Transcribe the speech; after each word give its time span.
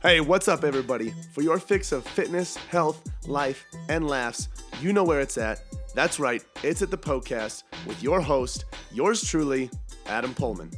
Hey, 0.00 0.20
what's 0.20 0.46
up, 0.46 0.62
everybody? 0.62 1.12
For 1.32 1.42
your 1.42 1.58
fix 1.58 1.90
of 1.90 2.06
fitness, 2.06 2.54
health, 2.56 3.02
life, 3.26 3.66
and 3.88 4.06
laughs, 4.06 4.48
you 4.80 4.92
know 4.92 5.02
where 5.02 5.18
it's 5.18 5.36
at. 5.36 5.60
That's 5.92 6.20
right, 6.20 6.40
it's 6.62 6.82
at 6.82 6.92
the 6.92 6.96
Poecast 6.96 7.64
with 7.84 8.00
your 8.00 8.20
host, 8.20 8.64
yours 8.92 9.24
truly, 9.24 9.68
Adam 10.06 10.34
Poehlmann. 10.34 10.72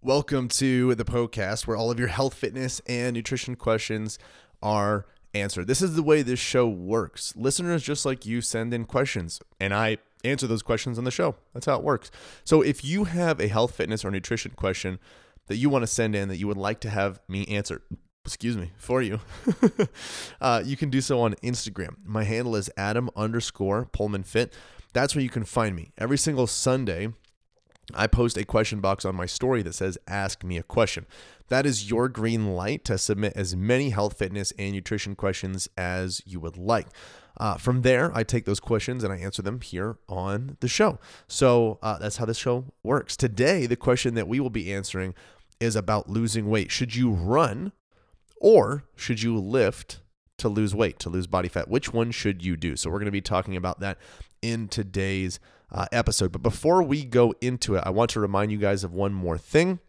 Welcome 0.00 0.46
to 0.50 0.94
the 0.94 1.04
Poecast 1.04 1.66
where 1.66 1.76
all 1.76 1.90
of 1.90 1.98
your 1.98 2.06
health, 2.06 2.34
fitness, 2.34 2.80
and 2.86 3.14
nutrition 3.14 3.56
questions 3.56 4.20
are 4.62 5.06
answered. 5.34 5.66
This 5.66 5.82
is 5.82 5.94
the 5.94 6.02
way 6.02 6.22
this 6.22 6.38
show 6.38 6.68
works. 6.68 7.34
Listeners 7.36 7.82
just 7.82 8.04
like 8.04 8.26
you 8.26 8.40
send 8.40 8.72
in 8.74 8.84
questions, 8.84 9.40
and 9.60 9.74
I 9.74 9.98
answer 10.24 10.46
those 10.46 10.62
questions 10.62 10.98
on 10.98 11.04
the 11.04 11.10
show. 11.10 11.34
That's 11.52 11.66
how 11.66 11.76
it 11.76 11.82
works. 11.82 12.10
So 12.44 12.62
if 12.62 12.84
you 12.84 13.04
have 13.04 13.40
a 13.40 13.48
health, 13.48 13.74
fitness, 13.74 14.04
or 14.04 14.10
nutrition 14.10 14.52
question 14.52 14.98
that 15.46 15.56
you 15.56 15.68
want 15.68 15.82
to 15.82 15.86
send 15.86 16.14
in 16.14 16.28
that 16.28 16.36
you 16.36 16.46
would 16.46 16.56
like 16.56 16.80
to 16.80 16.90
have 16.90 17.20
me 17.28 17.44
answer, 17.46 17.82
excuse 18.24 18.56
me, 18.56 18.72
for 18.76 19.02
you, 19.02 19.20
uh, 20.40 20.62
you 20.64 20.76
can 20.76 20.90
do 20.90 21.00
so 21.00 21.20
on 21.20 21.34
Instagram. 21.42 21.96
My 22.04 22.24
handle 22.24 22.56
is 22.56 22.70
Adam 22.76 23.10
underscore 23.16 23.88
Poehlmann 23.92 24.26
Fit. 24.26 24.52
That's 24.92 25.14
where 25.14 25.22
you 25.22 25.30
can 25.30 25.44
find 25.44 25.74
me. 25.74 25.92
Every 25.98 26.18
single 26.18 26.46
Sunday, 26.46 27.08
I 27.94 28.06
post 28.06 28.36
a 28.36 28.44
question 28.44 28.80
box 28.80 29.04
on 29.04 29.14
my 29.14 29.26
story 29.26 29.62
that 29.62 29.74
says, 29.74 29.98
Ask 30.06 30.44
me 30.44 30.58
a 30.58 30.62
question. 30.62 31.06
That 31.48 31.66
is 31.66 31.90
your 31.90 32.08
green 32.08 32.54
light 32.54 32.84
to 32.86 32.96
submit 32.96 33.34
as 33.36 33.54
many 33.54 33.90
health, 33.90 34.18
fitness, 34.18 34.52
and 34.58 34.72
nutrition 34.72 35.14
questions 35.14 35.68
as 35.76 36.22
you 36.24 36.40
would 36.40 36.56
like. 36.56 36.86
Uh, 37.38 37.56
from 37.56 37.82
there, 37.82 38.10
I 38.14 38.22
take 38.24 38.44
those 38.44 38.60
questions 38.60 39.02
and 39.04 39.12
I 39.12 39.16
answer 39.16 39.42
them 39.42 39.60
here 39.60 39.98
on 40.08 40.56
the 40.60 40.68
show. 40.68 40.98
So 41.26 41.78
uh, 41.82 41.98
that's 41.98 42.18
how 42.18 42.26
this 42.26 42.38
show 42.38 42.66
works. 42.82 43.16
Today, 43.16 43.66
the 43.66 43.76
question 43.76 44.14
that 44.14 44.28
we 44.28 44.40
will 44.40 44.50
be 44.50 44.72
answering 44.72 45.14
is 45.60 45.76
about 45.76 46.08
losing 46.08 46.48
weight. 46.48 46.70
Should 46.70 46.94
you 46.94 47.10
run 47.10 47.72
or 48.40 48.84
should 48.96 49.22
you 49.22 49.38
lift 49.38 50.00
to 50.38 50.48
lose 50.48 50.74
weight, 50.74 50.98
to 51.00 51.10
lose 51.10 51.26
body 51.26 51.48
fat? 51.48 51.68
Which 51.68 51.92
one 51.92 52.10
should 52.10 52.44
you 52.44 52.56
do? 52.56 52.76
So 52.76 52.90
we're 52.90 52.98
going 52.98 53.06
to 53.06 53.12
be 53.12 53.20
talking 53.20 53.56
about 53.56 53.80
that 53.80 53.98
in 54.42 54.68
today's 54.68 55.38
uh, 55.72 55.86
episode. 55.90 56.30
But 56.30 56.42
before 56.42 56.82
we 56.82 57.04
go 57.04 57.34
into 57.40 57.74
it, 57.74 57.82
I 57.84 57.90
want 57.90 58.10
to 58.10 58.20
remind 58.20 58.52
you 58.52 58.58
guys 58.58 58.84
of 58.84 58.92
one 58.92 59.12
more 59.12 59.38
thing. 59.38 59.80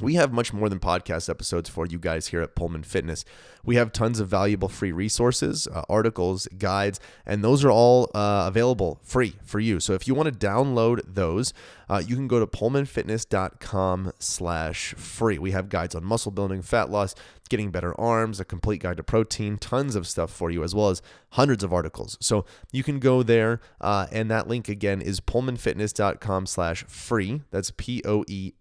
We 0.00 0.14
have 0.14 0.32
much 0.32 0.52
more 0.52 0.68
than 0.68 0.78
podcast 0.78 1.28
episodes 1.28 1.68
for 1.68 1.84
you 1.84 1.98
guys 1.98 2.28
here 2.28 2.40
at 2.40 2.54
Poehlmann 2.54 2.86
Fitness. 2.86 3.24
We 3.64 3.74
have 3.76 3.90
tons 3.90 4.20
of 4.20 4.28
valuable 4.28 4.68
free 4.68 4.92
resources, 4.92 5.66
uh, 5.66 5.82
articles, 5.88 6.46
guides, 6.56 7.00
and 7.26 7.42
those 7.42 7.64
are 7.64 7.70
all 7.70 8.08
uh, 8.14 8.44
available 8.46 9.00
free 9.02 9.34
for 9.42 9.58
you. 9.58 9.80
So 9.80 9.94
if 9.94 10.06
you 10.06 10.14
want 10.14 10.32
to 10.32 10.46
download 10.46 11.00
those, 11.04 11.52
uh, 11.88 12.02
you 12.06 12.14
can 12.14 12.28
go 12.28 12.38
to 12.40 12.46
poehlmannfitness.com 12.46 14.12
slash 14.18 14.94
free. 14.94 15.38
We 15.38 15.52
have 15.52 15.68
guides 15.68 15.94
on 15.94 16.04
muscle 16.04 16.32
building, 16.32 16.62
fat 16.62 16.90
loss, 16.90 17.14
getting 17.48 17.70
better 17.70 17.98
arms, 18.00 18.40
a 18.40 18.44
complete 18.44 18.80
guide 18.82 18.98
to 18.98 19.02
protein, 19.02 19.58
tons 19.58 19.96
of 19.96 20.06
stuff 20.06 20.30
for 20.30 20.50
you, 20.50 20.62
as 20.62 20.74
well 20.74 20.90
as 20.90 21.00
hundreds 21.30 21.64
of 21.64 21.72
articles. 21.72 22.18
So 22.20 22.44
you 22.72 22.82
can 22.82 22.98
go 22.98 23.22
there, 23.22 23.60
uh, 23.80 24.06
and 24.12 24.30
that 24.30 24.48
link 24.48 24.68
again 24.68 25.00
is 25.00 25.20
poehlmannfitness.com 25.20 26.46
slash 26.46 26.84
free. 26.84 27.42
That's 27.50 27.70
P-O-E-H-L-M-A-N-N 27.70 28.54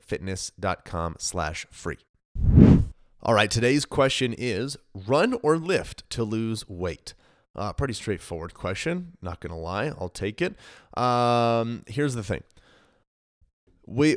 fitness.com 0.00 1.16
slash 1.18 1.66
free. 1.70 1.98
All 3.22 3.34
right, 3.34 3.50
today's 3.50 3.84
question 3.84 4.34
is 4.36 4.78
run 4.94 5.36
or 5.42 5.58
lift 5.58 6.08
to 6.10 6.24
lose 6.24 6.66
weight? 6.68 7.12
Uh, 7.56 7.72
pretty 7.72 7.94
straightforward 7.94 8.54
question. 8.54 9.16
Not 9.20 9.40
going 9.40 9.50
to 9.50 9.58
lie. 9.58 9.86
I'll 9.86 10.08
take 10.08 10.40
it. 10.40 10.54
Um, 10.96 11.84
here's 11.86 12.14
the 12.14 12.22
thing. 12.22 12.42
We, 13.86 14.16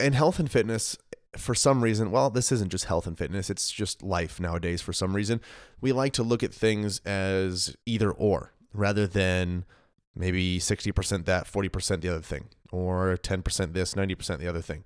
in 0.00 0.12
health 0.14 0.38
and 0.38 0.50
fitness, 0.50 0.98
for 1.36 1.54
some 1.54 1.82
reason, 1.82 2.10
well, 2.10 2.30
this 2.30 2.50
isn't 2.50 2.70
just 2.70 2.86
health 2.86 3.06
and 3.06 3.16
fitness, 3.16 3.50
it's 3.50 3.70
just 3.70 4.02
life 4.02 4.40
nowadays 4.40 4.80
for 4.80 4.92
some 4.92 5.14
reason. 5.14 5.40
We 5.80 5.92
like 5.92 6.12
to 6.14 6.22
look 6.22 6.42
at 6.42 6.52
things 6.52 7.00
as 7.00 7.76
either 7.84 8.10
or 8.10 8.52
rather 8.72 9.06
than 9.06 9.64
maybe 10.14 10.58
60% 10.58 11.24
that, 11.26 11.46
40% 11.46 12.00
the 12.00 12.08
other 12.08 12.20
thing, 12.20 12.46
or 12.72 13.16
10% 13.16 13.72
this, 13.74 13.94
90% 13.94 14.38
the 14.38 14.48
other 14.48 14.62
thing. 14.62 14.84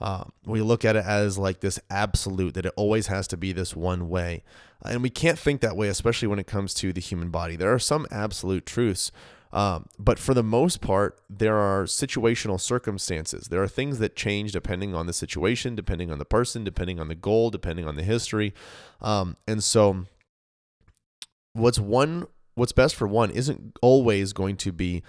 Um, 0.00 0.32
we 0.46 0.62
look 0.62 0.84
at 0.84 0.96
it 0.96 1.04
as 1.04 1.36
like 1.36 1.60
this 1.60 1.78
absolute 1.90 2.54
that 2.54 2.66
it 2.66 2.72
always 2.76 3.08
has 3.08 3.28
to 3.28 3.36
be 3.36 3.52
this 3.52 3.76
one 3.76 4.08
way. 4.08 4.42
And 4.82 5.02
we 5.02 5.10
can't 5.10 5.38
think 5.38 5.60
that 5.60 5.76
way, 5.76 5.88
especially 5.88 6.28
when 6.28 6.38
it 6.38 6.46
comes 6.46 6.72
to 6.74 6.92
the 6.92 7.00
human 7.00 7.28
body. 7.28 7.56
There 7.56 7.72
are 7.72 7.78
some 7.78 8.06
absolute 8.10 8.64
truths, 8.64 9.12
um, 9.52 9.86
but 9.98 10.18
for 10.18 10.32
the 10.32 10.42
most 10.42 10.80
part, 10.80 11.20
there 11.28 11.56
are 11.56 11.84
situational 11.84 12.60
circumstances. 12.60 13.48
There 13.48 13.62
are 13.62 13.68
things 13.68 13.98
that 13.98 14.16
change 14.16 14.52
depending 14.52 14.94
on 14.94 15.06
the 15.06 15.12
situation, 15.12 15.74
depending 15.74 16.10
on 16.10 16.18
the 16.18 16.24
person, 16.24 16.64
depending 16.64 17.00
on 17.00 17.08
the 17.08 17.14
goal, 17.14 17.50
depending 17.50 17.86
on 17.86 17.96
the 17.96 18.02
history. 18.02 18.54
Um, 19.00 19.36
and 19.48 19.62
so, 19.62 20.06
what's 21.52 21.80
one, 21.80 22.26
what's 22.54 22.72
best 22.72 22.94
for 22.94 23.08
one 23.08 23.30
isn't 23.30 23.76
always 23.82 24.32
going 24.32 24.56
to 24.58 24.72
be 24.72 25.02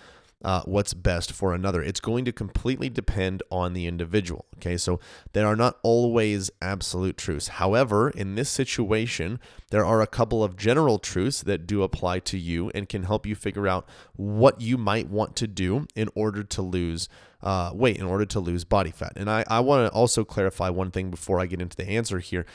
uh, 0.43 0.61
what's 0.63 0.93
best 0.93 1.31
for 1.31 1.53
another. 1.53 1.81
It's 1.81 1.99
going 1.99 2.25
to 2.25 2.31
completely 2.31 2.89
depend 2.89 3.43
on 3.51 3.73
the 3.73 3.87
individual. 3.87 4.45
Okay, 4.57 4.77
so 4.77 4.99
there 5.33 5.47
are 5.47 5.55
not 5.55 5.77
always 5.83 6.51
absolute 6.61 7.17
truths. 7.17 7.49
However, 7.49 8.09
in 8.09 8.35
this 8.35 8.49
situation, 8.49 9.39
there 9.69 9.85
are 9.85 10.01
a 10.01 10.07
couple 10.07 10.43
of 10.43 10.57
general 10.57 10.99
truths 10.99 11.41
that 11.43 11.67
do 11.67 11.83
apply 11.83 12.19
to 12.19 12.37
you 12.37 12.69
and 12.73 12.89
can 12.89 13.03
help 13.03 13.25
you 13.25 13.35
figure 13.35 13.67
out 13.67 13.87
what 14.15 14.61
you 14.61 14.77
might 14.77 15.09
want 15.09 15.35
to 15.37 15.47
do 15.47 15.87
in 15.95 16.09
order 16.15 16.43
to 16.43 16.61
lose 16.61 17.07
uh, 17.41 17.71
weight, 17.73 17.97
in 17.97 18.05
order 18.05 18.25
to 18.25 18.39
lose 18.39 18.63
body 18.63 18.91
fat. 18.91 19.13
And 19.15 19.29
I, 19.29 19.43
I 19.47 19.59
want 19.61 19.87
to 19.87 19.93
also 19.93 20.23
clarify 20.23 20.69
one 20.69 20.91
thing 20.91 21.09
before 21.09 21.39
I 21.39 21.45
get 21.45 21.61
into 21.61 21.75
the 21.77 21.87
answer 21.89 22.19
here. 22.19 22.45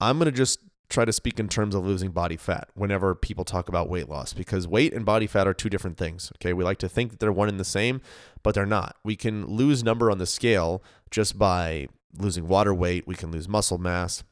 I'm 0.00 0.18
going 0.18 0.26
to 0.26 0.32
just 0.32 0.60
try 0.88 1.04
to 1.04 1.12
speak 1.12 1.40
in 1.40 1.48
terms 1.48 1.74
of 1.74 1.84
losing 1.84 2.10
body 2.10 2.36
fat 2.36 2.68
whenever 2.74 3.14
people 3.14 3.44
talk 3.44 3.68
about 3.68 3.88
weight 3.88 4.08
loss 4.08 4.32
because 4.32 4.68
weight 4.68 4.92
and 4.92 5.04
body 5.04 5.26
fat 5.26 5.46
are 5.46 5.54
two 5.54 5.70
different 5.70 5.96
things. 5.96 6.32
Okay. 6.36 6.52
We 6.52 6.64
like 6.64 6.78
to 6.78 6.88
think 6.88 7.10
that 7.10 7.20
they're 7.20 7.32
one 7.32 7.48
and 7.48 7.58
the 7.58 7.64
same, 7.64 8.00
but 8.42 8.54
they're 8.54 8.66
not. 8.66 8.96
We 9.02 9.16
can 9.16 9.46
lose 9.46 9.82
number 9.82 10.10
on 10.10 10.18
the 10.18 10.26
scale 10.26 10.82
just 11.10 11.38
by 11.38 11.88
losing 12.18 12.46
water 12.46 12.72
weight, 12.72 13.06
we 13.06 13.14
can 13.14 13.30
lose 13.30 13.48
muscle 13.48 13.78
mass, 13.78 14.22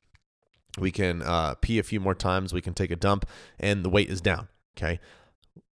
we 0.79 0.91
can 0.91 1.23
uh, 1.23 1.55
pee 1.61 1.79
a 1.79 1.83
few 1.83 2.01
more 2.01 2.15
times, 2.15 2.53
we 2.53 2.61
can 2.61 2.75
take 2.75 2.91
a 2.91 2.97
dump, 2.97 3.27
and 3.59 3.85
the 3.85 3.91
weight 3.91 4.09
is 4.09 4.21
down. 4.21 4.49
Okay. 4.77 5.01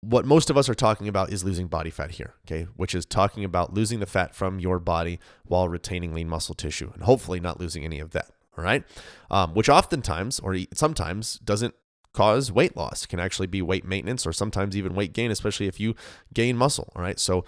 What 0.01 0.27
most 0.27 0.51
of 0.51 0.59
us 0.59 0.69
are 0.69 0.75
talking 0.75 1.09
about 1.09 1.31
is 1.31 1.45
losing 1.45 1.69
body 1.69 1.91
fat 1.91 2.13
here, 2.13 2.35
okay, 2.47 2.67
which 2.77 2.95
is 2.95 3.07
talking 3.07 3.45
about 3.45 3.73
losing 3.73 4.01
the 4.01 4.07
fat 4.07 4.35
from 4.35 4.59
your 4.59 4.79
body 4.79 5.21
while 5.45 5.69
retaining 5.69 6.13
lean 6.13 6.29
muscle 6.29 6.55
tissue 6.55 6.91
and 6.93 7.05
hopefully 7.05 7.41
not 7.41 7.61
losing 7.61 7.85
any 7.85 7.99
of 7.99 8.11
that 8.11 8.31
all 8.57 8.65
right? 8.65 8.85
Um, 9.31 9.55
which 9.55 9.69
oftentimes 9.69 10.41
or 10.41 10.57
sometimes 10.75 11.35
doesn't 11.39 11.75
cause 12.13 12.51
weight 12.51 12.77
loss, 12.77 13.07
can 13.07 13.21
actually 13.21 13.47
be 13.47 13.63
weight 13.63 13.85
maintenance 13.85 14.27
or 14.27 14.33
sometimes 14.33 14.77
even 14.77 14.95
weight 14.95 15.13
gain, 15.13 15.31
especially 15.31 15.67
if 15.67 15.79
you 15.79 15.95
gain 16.35 16.57
muscle, 16.57 16.93
all 16.97 17.03
right? 17.03 17.21
So 17.21 17.45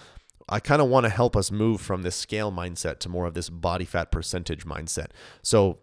I 0.49 0.61
kind 0.61 0.83
of 0.83 0.89
want 0.89 1.05
to 1.05 1.11
help 1.11 1.37
us 1.37 1.51
move 1.51 1.81
from 1.81 2.03
this 2.03 2.17
scale 2.17 2.53
mindset 2.53 2.99
to 3.01 3.09
more 3.09 3.27
of 3.27 3.35
this 3.35 3.49
body 3.49 3.85
fat 3.85 4.11
percentage 4.11 4.65
mindset. 4.65 5.09
So 5.43 5.79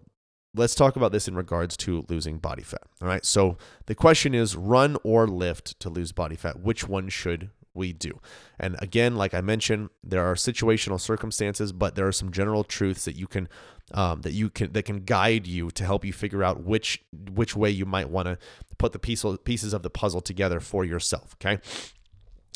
let's 0.55 0.75
talk 0.75 0.95
about 0.95 1.11
this 1.11 1.27
in 1.27 1.35
regards 1.35 1.77
to 1.77 2.05
losing 2.09 2.37
body 2.37 2.63
fat. 2.63 2.83
All 3.01 3.07
right. 3.07 3.25
So 3.25 3.57
the 3.85 3.95
question 3.95 4.33
is 4.33 4.55
run 4.55 4.97
or 5.03 5.27
lift 5.27 5.79
to 5.81 5.89
lose 5.89 6.11
body 6.11 6.35
fat. 6.35 6.59
Which 6.59 6.87
one 6.87 7.09
should 7.09 7.49
we 7.73 7.93
do. 7.93 8.19
And 8.59 8.75
again, 8.79 9.15
like 9.15 9.33
I 9.33 9.41
mentioned, 9.41 9.89
there 10.03 10.25
are 10.25 10.35
situational 10.35 10.99
circumstances, 10.99 11.71
but 11.71 11.95
there 11.95 12.07
are 12.07 12.11
some 12.11 12.31
general 12.31 12.63
truths 12.63 13.05
that 13.05 13.15
you 13.15 13.27
can 13.27 13.47
um, 13.93 14.21
that 14.21 14.33
you 14.33 14.49
can 14.49 14.71
that 14.73 14.83
can 14.83 15.03
guide 15.03 15.47
you 15.47 15.71
to 15.71 15.83
help 15.83 16.05
you 16.05 16.13
figure 16.13 16.43
out 16.43 16.63
which 16.63 17.03
which 17.11 17.55
way 17.55 17.69
you 17.69 17.85
might 17.85 18.09
want 18.09 18.27
to 18.27 18.37
put 18.77 18.91
the 18.91 18.99
piece, 18.99 19.25
pieces 19.43 19.73
of 19.73 19.83
the 19.83 19.89
puzzle 19.89 20.21
together 20.21 20.59
for 20.59 20.85
yourself. 20.85 21.35
Okay, 21.35 21.59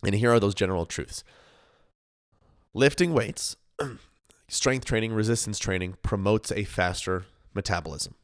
and 0.03 0.15
here 0.15 0.31
are 0.31 0.39
those 0.39 0.55
general 0.55 0.85
truths: 0.85 1.23
lifting 2.73 3.13
weights, 3.13 3.55
strength 4.47 4.85
training, 4.85 5.13
resistance 5.13 5.57
training 5.57 5.97
promotes 6.03 6.51
a 6.51 6.63
faster 6.63 7.25
metabolism. 7.53 8.15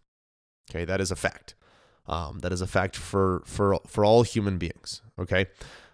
Okay, 0.69 0.86
that 0.86 1.02
is 1.02 1.12
a 1.12 1.16
fact. 1.16 1.56
Um, 2.08 2.40
that 2.40 2.52
is 2.52 2.62
a 2.62 2.68
fact 2.68 2.96
for 2.96 3.44
for 3.46 3.80
for 3.88 4.06
all 4.06 4.24
human 4.24 4.58
beings. 4.58 5.02
Okay, 5.18 5.48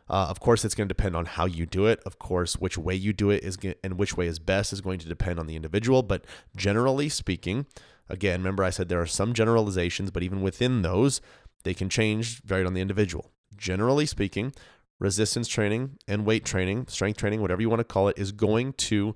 uh, 0.08 0.28
of 0.30 0.40
course, 0.40 0.64
it's 0.64 0.76
going 0.76 0.88
to 0.88 0.94
depend 0.94 1.16
on 1.16 1.26
how 1.26 1.46
you 1.46 1.66
do 1.66 1.88
it. 1.88 2.00
Of 2.06 2.20
course, 2.20 2.56
which 2.58 2.78
way 2.78 2.94
you 2.94 3.12
do 3.12 3.32
it 3.32 3.44
is 3.44 3.58
and 3.84 3.98
which 3.98 4.16
way 4.16 4.28
is 4.28 4.38
best 4.38 4.72
is 4.72 4.82
going 4.82 5.00
to 5.00 5.08
depend 5.08 5.40
on 5.40 5.48
the 5.48 5.56
individual. 5.56 6.04
But 6.04 6.26
generally 6.56 7.10
speaking, 7.10 7.66
again, 8.08 8.42
remember 8.42 8.64
I 8.64 8.70
said 8.70 8.88
there 8.88 9.02
are 9.02 9.08
some 9.08 9.34
generalizations, 9.34 10.12
but 10.12 10.22
even 10.22 10.42
within 10.42 10.84
those, 10.84 11.22
they 11.64 11.74
can 11.74 11.90
change 11.90 12.42
varied 12.44 12.68
on 12.68 12.76
the 12.76 12.82
individual. 12.82 13.32
Generally 13.58 14.06
speaking, 14.06 14.54
resistance 15.00 15.48
training 15.48 15.98
and 16.08 16.26
weight 16.26 16.46
training, 16.46 16.86
strength 16.88 17.18
training, 17.18 17.42
whatever 17.42 17.62
you 17.62 17.70
want 17.70 17.80
to 17.80 17.84
call 17.84 18.08
it, 18.08 18.20
is 18.20 18.32
going 18.32 18.74
to 18.74 19.16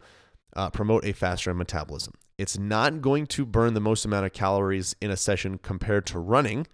uh, 0.55 0.71
promote 0.71 1.05
a 1.05 1.13
faster 1.13 1.53
metabolism. 1.53 2.13
It's 2.39 2.57
not 2.57 3.01
going 3.01 3.27
to 3.27 3.45
burn 3.45 3.75
the 3.75 3.81
most 3.81 4.05
amount 4.05 4.25
of 4.25 4.33
calories 4.33 4.95
in 5.01 5.11
a 5.11 5.17
session 5.17 5.59
compared 5.59 6.07
to 6.07 6.19
running, 6.19 6.65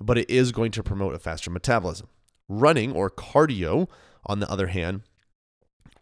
but 0.00 0.18
it 0.18 0.30
is 0.30 0.52
going 0.52 0.70
to 0.72 0.82
promote 0.82 1.14
a 1.14 1.18
faster 1.18 1.50
metabolism. 1.50 2.08
Running 2.54 2.92
or 2.92 3.08
cardio, 3.08 3.88
on 4.26 4.40
the 4.40 4.50
other 4.50 4.66
hand, 4.66 5.02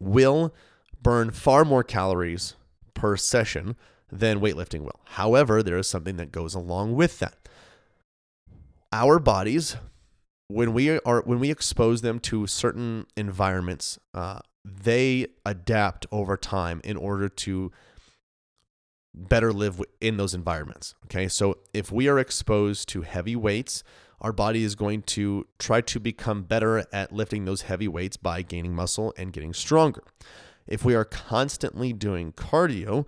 will 0.01 0.53
burn 1.01 1.31
far 1.31 1.65
more 1.65 1.85
calories 1.85 2.57
per 2.93 3.17
session 3.17 3.77
than 4.11 4.41
weightlifting 4.41 4.81
will. 4.81 5.01
However, 5.05 5.63
there 5.63 5.79
is 5.79 5.89
something 5.89 6.17
that 6.17 6.33
goes 6.33 6.55
along 6.55 6.97
with 6.97 7.21
that. 7.21 7.49
Our 8.93 9.21
bodies, 9.21 9.77
when 10.49 10.73
we 10.73 10.99
are 10.99 11.23
when 11.25 11.39
we 11.39 11.53
expose 11.53 12.03
them 12.03 12.19
to 12.21 12.49
certain 12.49 13.07
environments, 13.17 14.01
uh, 14.13 14.41
they 14.65 15.29
adapt 15.47 16.07
over 16.11 16.37
time 16.37 16.81
in 16.83 16.97
order 16.97 17.29
to 17.29 17.71
better 19.15 19.53
live 19.53 19.81
in 20.01 20.17
those 20.17 20.35
environments. 20.35 20.97
Okay, 21.05 21.29
so 21.29 21.59
if 21.73 21.93
we 21.93 22.09
are 22.09 22.19
exposed 22.19 22.89
to 22.89 23.03
heavy 23.03 23.37
weights, 23.37 23.85
our 24.21 24.33
body 24.33 24.65
is 24.65 24.75
going 24.75 25.03
to 25.03 25.47
try 25.59 25.81
to 25.81 26.01
become 26.01 26.43
better 26.43 26.85
at 26.93 27.13
lifting 27.13 27.45
those 27.45 27.63
heavy 27.63 27.89
weights 27.89 28.17
by 28.17 28.43
gaining 28.43 28.75
muscle 28.75 29.15
and 29.17 29.33
getting 29.33 29.55
stronger. 29.55 30.03
If 30.67 30.85
we 30.85 30.95
are 30.95 31.05
constantly 31.05 31.93
doing 31.93 32.33
cardio, 32.33 33.07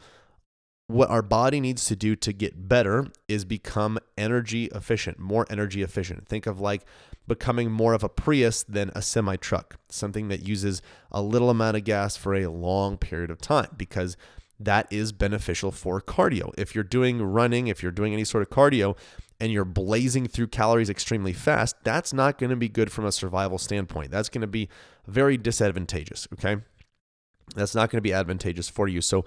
what 0.87 1.11
our 1.11 1.23
body 1.23 1.61
needs 1.61 1.85
to 1.87 1.97
do 1.97 2.17
to 2.17 2.33
get 2.33 2.69
better 2.69 3.07
is 3.29 3.45
become 3.45 3.99
energy 4.19 4.67
efficient, 4.75 5.19
more 5.19 5.47
energy 5.49 5.83
efficient. 5.83 6.27
Think 6.27 6.47
of 6.47 6.61
like 6.61 6.85
becoming 7.27 7.71
more 7.71 7.95
of 7.95 8.03
a 8.03 8.09
Prius 8.09 8.63
than 8.63 8.91
a 8.95 9.03
semi 9.03 9.37
truck, 9.37 9.77
something 9.89 10.29
that 10.29 10.43
uses 10.43 10.83
a 11.11 11.23
little 11.23 11.51
amount 11.51 11.77
of 11.77 11.85
gas 11.85 12.17
for 12.17 12.35
a 12.35 12.49
long 12.49 12.99
period 12.99 13.31
of 13.31 13.41
time 13.41 13.69
because 13.77 14.17
that 14.59 14.87
is 14.91 15.13
beneficial 15.13 15.71
for 15.71 16.01
cardio. 16.01 16.53
If 16.59 16.75
you're 16.75 16.85
doing 16.85 17.23
running, 17.23 17.69
if 17.69 17.83
you're 17.83 17.93
doing 17.93 18.13
any 18.13 18.25
sort 18.25 18.43
of 18.43 18.51
cardio 18.51 18.97
and 19.43 19.51
you're 19.51 19.65
blazing 19.65 20.29
through 20.29 20.47
calories 20.47 20.89
extremely 20.89 21.33
fast, 21.33 21.75
that's 21.83 22.13
not 22.13 22.39
going 22.39 22.51
to 22.51 22.57
be 22.57 22.69
good 22.69 22.93
from 22.93 23.05
a 23.05 23.11
survival 23.11 23.59
standpoint. 23.59 24.13
That's 24.13 24.29
going 24.29 24.43
to 24.43 24.47
be 24.47 24.69
very 25.09 25.37
disadvantageous, 25.37 26.29
okay? 26.35 26.59
That's 27.57 27.75
not 27.75 27.91
going 27.91 27.97
to 27.97 28.03
be 28.03 28.13
advantageous 28.13 28.69
for 28.69 28.87
you. 28.87 29.01
So 29.01 29.25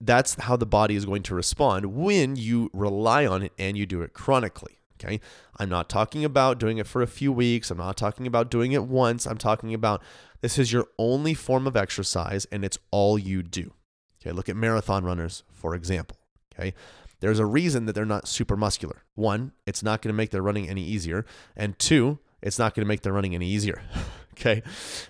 that's 0.00 0.36
how 0.36 0.56
the 0.56 0.64
body 0.64 0.96
is 0.96 1.04
going 1.04 1.24
to 1.24 1.34
respond 1.34 1.94
when 1.94 2.36
you 2.36 2.70
rely 2.72 3.26
on 3.26 3.42
it 3.42 3.52
and 3.58 3.76
you 3.76 3.84
do 3.84 4.00
it 4.00 4.14
chronically. 4.14 4.78
Okay. 4.98 5.20
I'm 5.58 5.68
not 5.68 5.90
talking 5.90 6.24
about 6.24 6.58
doing 6.58 6.78
it 6.78 6.86
for 6.86 7.02
a 7.02 7.06
few 7.06 7.30
weeks. 7.30 7.70
I'm 7.70 7.76
not 7.76 7.98
talking 7.98 8.26
about 8.26 8.50
doing 8.50 8.72
it 8.72 8.84
once. 8.84 9.26
I'm 9.26 9.36
talking 9.36 9.74
about 9.74 10.02
this 10.40 10.58
is 10.58 10.72
your 10.72 10.86
only 10.98 11.34
form 11.34 11.66
of 11.66 11.76
exercise 11.76 12.46
and 12.46 12.64
it's 12.64 12.78
all 12.90 13.18
you 13.18 13.42
do. 13.42 13.74
Okay. 14.22 14.32
Look 14.32 14.48
at 14.48 14.56
marathon 14.56 15.04
runners, 15.04 15.42
for 15.50 15.74
example. 15.74 16.16
Okay. 16.54 16.72
There's 17.20 17.38
a 17.38 17.46
reason 17.46 17.86
that 17.86 17.94
they're 17.94 18.04
not 18.04 18.26
super 18.26 18.56
muscular. 18.56 19.04
One, 19.14 19.52
it's 19.66 19.82
not 19.82 20.02
going 20.02 20.12
to 20.12 20.16
make 20.16 20.30
their 20.30 20.42
running 20.42 20.68
any 20.68 20.82
easier. 20.82 21.24
And 21.54 21.78
two, 21.78 22.18
it's 22.42 22.58
not 22.58 22.74
going 22.74 22.84
to 22.84 22.88
make 22.88 23.02
their 23.02 23.12
running 23.12 23.34
any 23.34 23.48
easier. 23.48 23.82
okay. 24.32 24.62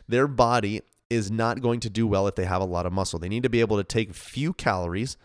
Their 0.09 0.27
body 0.27 0.83
is 1.09 1.31
not 1.31 1.61
going 1.61 1.81
to 1.81 1.91
do 1.91 2.07
well 2.07 2.27
if 2.27 2.35
they 2.35 2.45
have 2.45 2.63
a 2.63 2.67
lot 2.67 2.87
of 2.87 2.93
muscle. 2.93 3.19
They 3.19 3.29
need 3.29 3.45
to 3.45 3.49
be 3.49 3.61
able 3.61 3.77
to 3.77 3.85
take 3.85 4.13
few 4.13 4.53
calories 4.53 5.17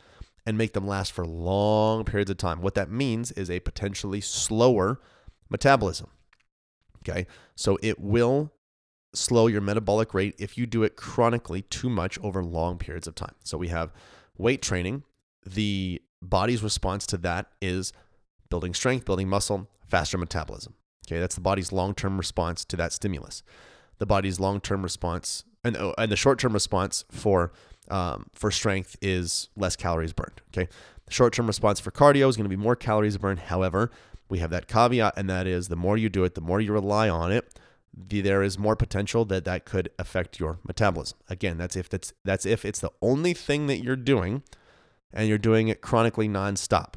and 0.45 0.57
make 0.57 0.73
them 0.73 0.87
last 0.87 1.11
for 1.11 1.25
long 1.25 2.05
periods 2.05 2.29
of 2.29 2.37
time. 2.37 2.61
What 2.61 2.75
that 2.75 2.91
means 2.91 3.31
is 3.31 3.49
a 3.49 3.59
potentially 3.59 4.21
slower 4.21 4.99
metabolism. 5.49 6.09
Okay. 7.07 7.25
So 7.55 7.79
it 7.81 7.99
will 7.99 8.51
slow 9.13 9.47
your 9.47 9.61
metabolic 9.61 10.13
rate 10.13 10.35
if 10.37 10.57
you 10.57 10.65
do 10.65 10.83
it 10.83 10.95
chronically 10.95 11.63
too 11.63 11.89
much 11.89 12.19
over 12.19 12.43
long 12.43 12.77
periods 12.77 13.07
of 13.07 13.15
time. 13.15 13.35
So 13.43 13.57
we 13.57 13.69
have 13.69 13.91
weight 14.37 14.61
training. 14.61 15.03
The 15.45 16.01
body's 16.25 16.63
response 16.63 17.05
to 17.07 17.17
that 17.17 17.47
is 17.61 17.93
building 18.49 18.73
strength, 18.73 19.05
building 19.05 19.29
muscle, 19.29 19.69
faster 19.87 20.17
metabolism. 20.17 20.73
Okay. 21.07 21.19
That's 21.19 21.35
the 21.35 21.41
body's 21.41 21.71
long 21.71 21.93
term 21.93 22.17
response 22.17 22.65
to 22.65 22.75
that 22.77 22.91
stimulus. 22.91 23.43
The 23.97 24.05
body's 24.05 24.39
long 24.39 24.59
term 24.59 24.83
response 24.83 25.43
and, 25.65 25.75
oh, 25.77 25.93
and 25.97 26.11
the 26.11 26.15
short 26.15 26.39
term 26.39 26.53
response 26.53 27.03
for 27.09 27.51
um, 27.89 28.27
for 28.33 28.51
strength 28.51 28.95
is 29.01 29.49
less 29.57 29.75
calories 29.75 30.13
burned. 30.13 30.41
Okay, 30.53 30.69
the 31.05 31.13
short 31.13 31.33
term 31.33 31.47
response 31.47 31.79
for 31.79 31.91
cardio 31.91 32.29
is 32.29 32.37
going 32.37 32.49
to 32.49 32.55
be 32.55 32.61
more 32.61 32.75
calories 32.75 33.17
burned. 33.17 33.39
However, 33.39 33.91
we 34.29 34.39
have 34.39 34.51
that 34.51 34.67
caveat, 34.67 35.13
and 35.17 35.29
that 35.29 35.47
is 35.47 35.67
the 35.67 35.75
more 35.75 35.97
you 35.97 36.09
do 36.09 36.23
it, 36.23 36.35
the 36.35 36.41
more 36.41 36.61
you 36.61 36.71
rely 36.71 37.09
on 37.09 37.31
it, 37.31 37.59
the, 37.95 38.21
there 38.21 38.43
is 38.43 38.57
more 38.57 38.75
potential 38.75 39.25
that 39.25 39.45
that 39.45 39.65
could 39.65 39.89
affect 39.97 40.39
your 40.39 40.59
metabolism. 40.67 41.17
Again, 41.29 41.57
that's 41.57 41.75
if 41.75 41.89
that's 41.89 42.13
that's 42.23 42.45
if 42.45 42.63
it's 42.63 42.79
the 42.79 42.91
only 43.01 43.33
thing 43.33 43.67
that 43.67 43.77
you're 43.77 43.95
doing, 43.95 44.43
and 45.13 45.27
you're 45.27 45.37
doing 45.37 45.67
it 45.67 45.81
chronically 45.81 46.27
nonstop. 46.27 46.95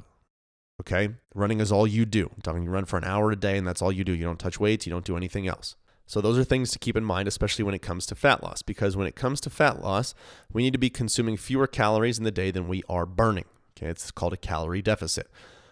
Okay, 0.80 1.10
running 1.34 1.60
is 1.60 1.72
all 1.72 1.86
you 1.86 2.04
do. 2.04 2.30
I'm 2.34 2.42
talking 2.42 2.62
you 2.62 2.70
run 2.70 2.84
for 2.84 2.98
an 2.98 3.04
hour 3.04 3.32
a 3.32 3.36
day, 3.36 3.58
and 3.58 3.66
that's 3.66 3.82
all 3.82 3.90
you 3.90 4.04
do. 4.04 4.12
You 4.12 4.24
don't 4.24 4.38
touch 4.38 4.60
weights. 4.60 4.86
You 4.86 4.92
don't 4.92 5.04
do 5.04 5.16
anything 5.16 5.48
else. 5.48 5.74
So, 6.06 6.20
those 6.20 6.38
are 6.38 6.44
things 6.44 6.70
to 6.70 6.78
keep 6.78 6.96
in 6.96 7.04
mind, 7.04 7.28
especially 7.28 7.64
when 7.64 7.74
it 7.74 7.82
comes 7.82 8.06
to 8.06 8.14
fat 8.14 8.42
loss, 8.42 8.62
because 8.62 8.96
when 8.96 9.06
it 9.06 9.16
comes 9.16 9.40
to 9.42 9.50
fat 9.50 9.82
loss, 9.82 10.14
we 10.52 10.62
need 10.62 10.72
to 10.72 10.78
be 10.78 10.88
consuming 10.88 11.36
fewer 11.36 11.66
calories 11.66 12.16
in 12.16 12.24
the 12.24 12.30
day 12.30 12.50
than 12.50 12.68
we 12.68 12.82
are 12.88 13.04
burning. 13.04 13.44
Okay, 13.76 13.88
it's 13.88 14.10
called 14.10 14.32
a 14.32 14.38
calorie 14.38 14.80
deficit. 14.80 15.28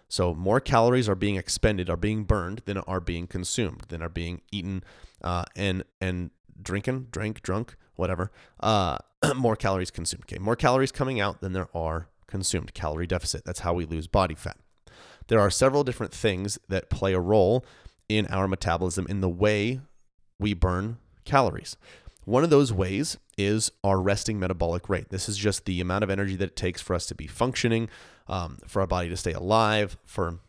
So, 0.08 0.34
more 0.34 0.60
calories 0.60 1.08
are 1.08 1.14
being 1.14 1.36
expended, 1.36 1.88
are 1.88 1.96
being 1.96 2.24
burned 2.24 2.62
than 2.66 2.78
are 2.78 3.00
being 3.00 3.26
consumed, 3.26 3.84
than 3.88 4.02
are 4.02 4.08
being 4.08 4.42
eaten 4.52 4.84
uh, 5.22 5.44
and 5.54 5.84
and 6.00 6.30
drinking, 6.60 7.08
drank, 7.12 7.42
drunk, 7.42 7.76
whatever. 7.94 8.30
Uh, 8.60 8.98
more 9.36 9.56
calories 9.56 9.90
consumed. 9.90 10.24
Okay, 10.24 10.38
more 10.38 10.56
calories 10.56 10.92
coming 10.92 11.20
out 11.20 11.40
than 11.40 11.52
there 11.52 11.68
are 11.74 12.08
consumed. 12.28 12.74
Calorie 12.74 13.06
deficit. 13.06 13.44
That's 13.44 13.60
how 13.60 13.74
we 13.74 13.84
lose 13.84 14.06
body 14.06 14.34
fat. 14.34 14.58
There 15.28 15.40
are 15.40 15.50
several 15.50 15.84
different 15.84 16.12
things 16.12 16.58
that 16.68 16.90
play 16.90 17.12
a 17.12 17.20
role 17.20 17.64
in 18.08 18.26
our 18.28 18.46
metabolism 18.46 19.06
in 19.08 19.20
the 19.20 19.28
way 19.28 19.80
we 20.38 20.54
burn 20.54 20.98
calories. 21.24 21.76
One 22.24 22.44
of 22.44 22.50
those 22.50 22.72
ways 22.72 23.18
is 23.38 23.70
our 23.84 24.00
resting 24.00 24.38
metabolic 24.38 24.88
rate. 24.88 25.10
This 25.10 25.28
is 25.28 25.36
just 25.36 25.64
the 25.64 25.80
amount 25.80 26.04
of 26.04 26.10
energy 26.10 26.36
that 26.36 26.50
it 26.50 26.56
takes 26.56 26.80
for 26.80 26.94
us 26.94 27.06
to 27.06 27.14
be 27.14 27.26
functioning, 27.26 27.88
um, 28.28 28.58
for 28.66 28.80
our 28.80 28.86
body 28.86 29.08
to 29.08 29.16
stay 29.16 29.32
alive, 29.32 29.96
for 30.04 30.40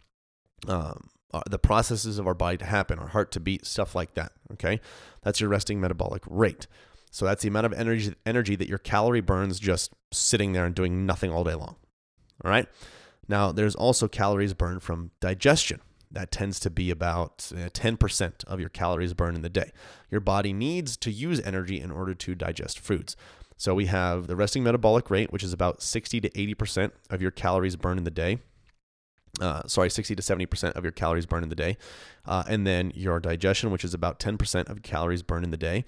um, 0.68 1.10
uh, 1.34 1.42
the 1.50 1.60
processes 1.60 2.18
of 2.18 2.28
our 2.28 2.34
body 2.34 2.58
to 2.58 2.66
happen, 2.66 2.98
our 2.98 3.08
heart 3.08 3.32
to 3.34 3.40
beat, 3.40 3.66
stuff 3.66 3.94
like 3.94 4.14
that. 4.16 4.32
Okay, 4.54 4.80
that's 5.22 5.40
your 5.40 5.50
resting 5.50 5.80
metabolic 5.80 6.24
rate. 6.28 6.68
So 7.12 7.26
that's 7.26 7.42
the 7.42 7.48
amount 7.48 7.66
of 7.66 7.74
energy 7.74 8.14
energy 8.26 8.56
that 8.56 8.68
your 8.68 8.78
calorie 8.78 9.22
burns 9.22 9.60
just 9.60 9.94
sitting 10.12 10.54
there 10.54 10.66
and 10.66 10.76
doing 10.76 11.06
nothing 11.06 11.32
all 11.32 11.44
day 11.44 11.56
long. 11.56 11.76
All 12.44 12.52
right. 12.52 12.68
Now 13.28 13.52
there's 13.52 13.76
also 13.76 14.08
calories 14.08 14.54
burned 14.54 14.84
from 14.84 15.12
digestion 15.20 15.82
that 16.12 16.32
tends 16.32 16.60
to 16.62 16.70
be 16.70 16.90
about 16.90 17.40
10% 17.40 18.24
uh, 18.24 18.30
of 18.48 18.60
your 18.60 18.70
calories 18.70 19.14
burned 19.14 19.36
in 19.36 19.42
the 19.42 19.50
day. 19.50 19.72
Your 20.10 20.22
body 20.22 20.54
needs 20.54 20.96
to 20.98 21.12
use 21.12 21.42
energy 21.42 21.82
in 21.82 21.92
order 21.92 22.14
to 22.14 22.36
digest 22.36 22.80
foods. 22.80 23.16
So 23.58 23.74
we 23.74 23.88
have 23.88 24.28
the 24.28 24.36
resting 24.36 24.64
metabolic 24.64 25.10
rate, 25.10 25.34
which 25.34 25.44
is 25.44 25.52
about 25.52 25.82
60 25.82 26.22
to 26.22 26.30
80% 26.30 26.92
of 27.10 27.22
your 27.22 27.32
calories 27.32 27.76
burned 27.76 27.98
in 27.98 28.04
the 28.04 28.12
day. 28.12 28.40
Uh, 29.42 29.64
sorry, 29.68 29.90
60 29.90 30.16
to 30.16 30.22
70% 30.22 30.76
of 30.76 30.84
your 30.84 30.92
calories 30.92 31.26
burned 31.26 31.44
in 31.44 31.50
the 31.50 31.56
day. 31.56 31.78
Uh, 32.26 32.44
and 32.48 32.66
then 32.66 32.92
your 32.96 33.20
digestion, 33.20 33.72
which 33.72 33.84
is 33.84 33.94
about 33.94 34.20
10% 34.20 34.70
of 34.70 34.84
calories 34.84 35.24
burned 35.24 35.44
in 35.44 35.52
the 35.52 35.58
day. 35.58 35.86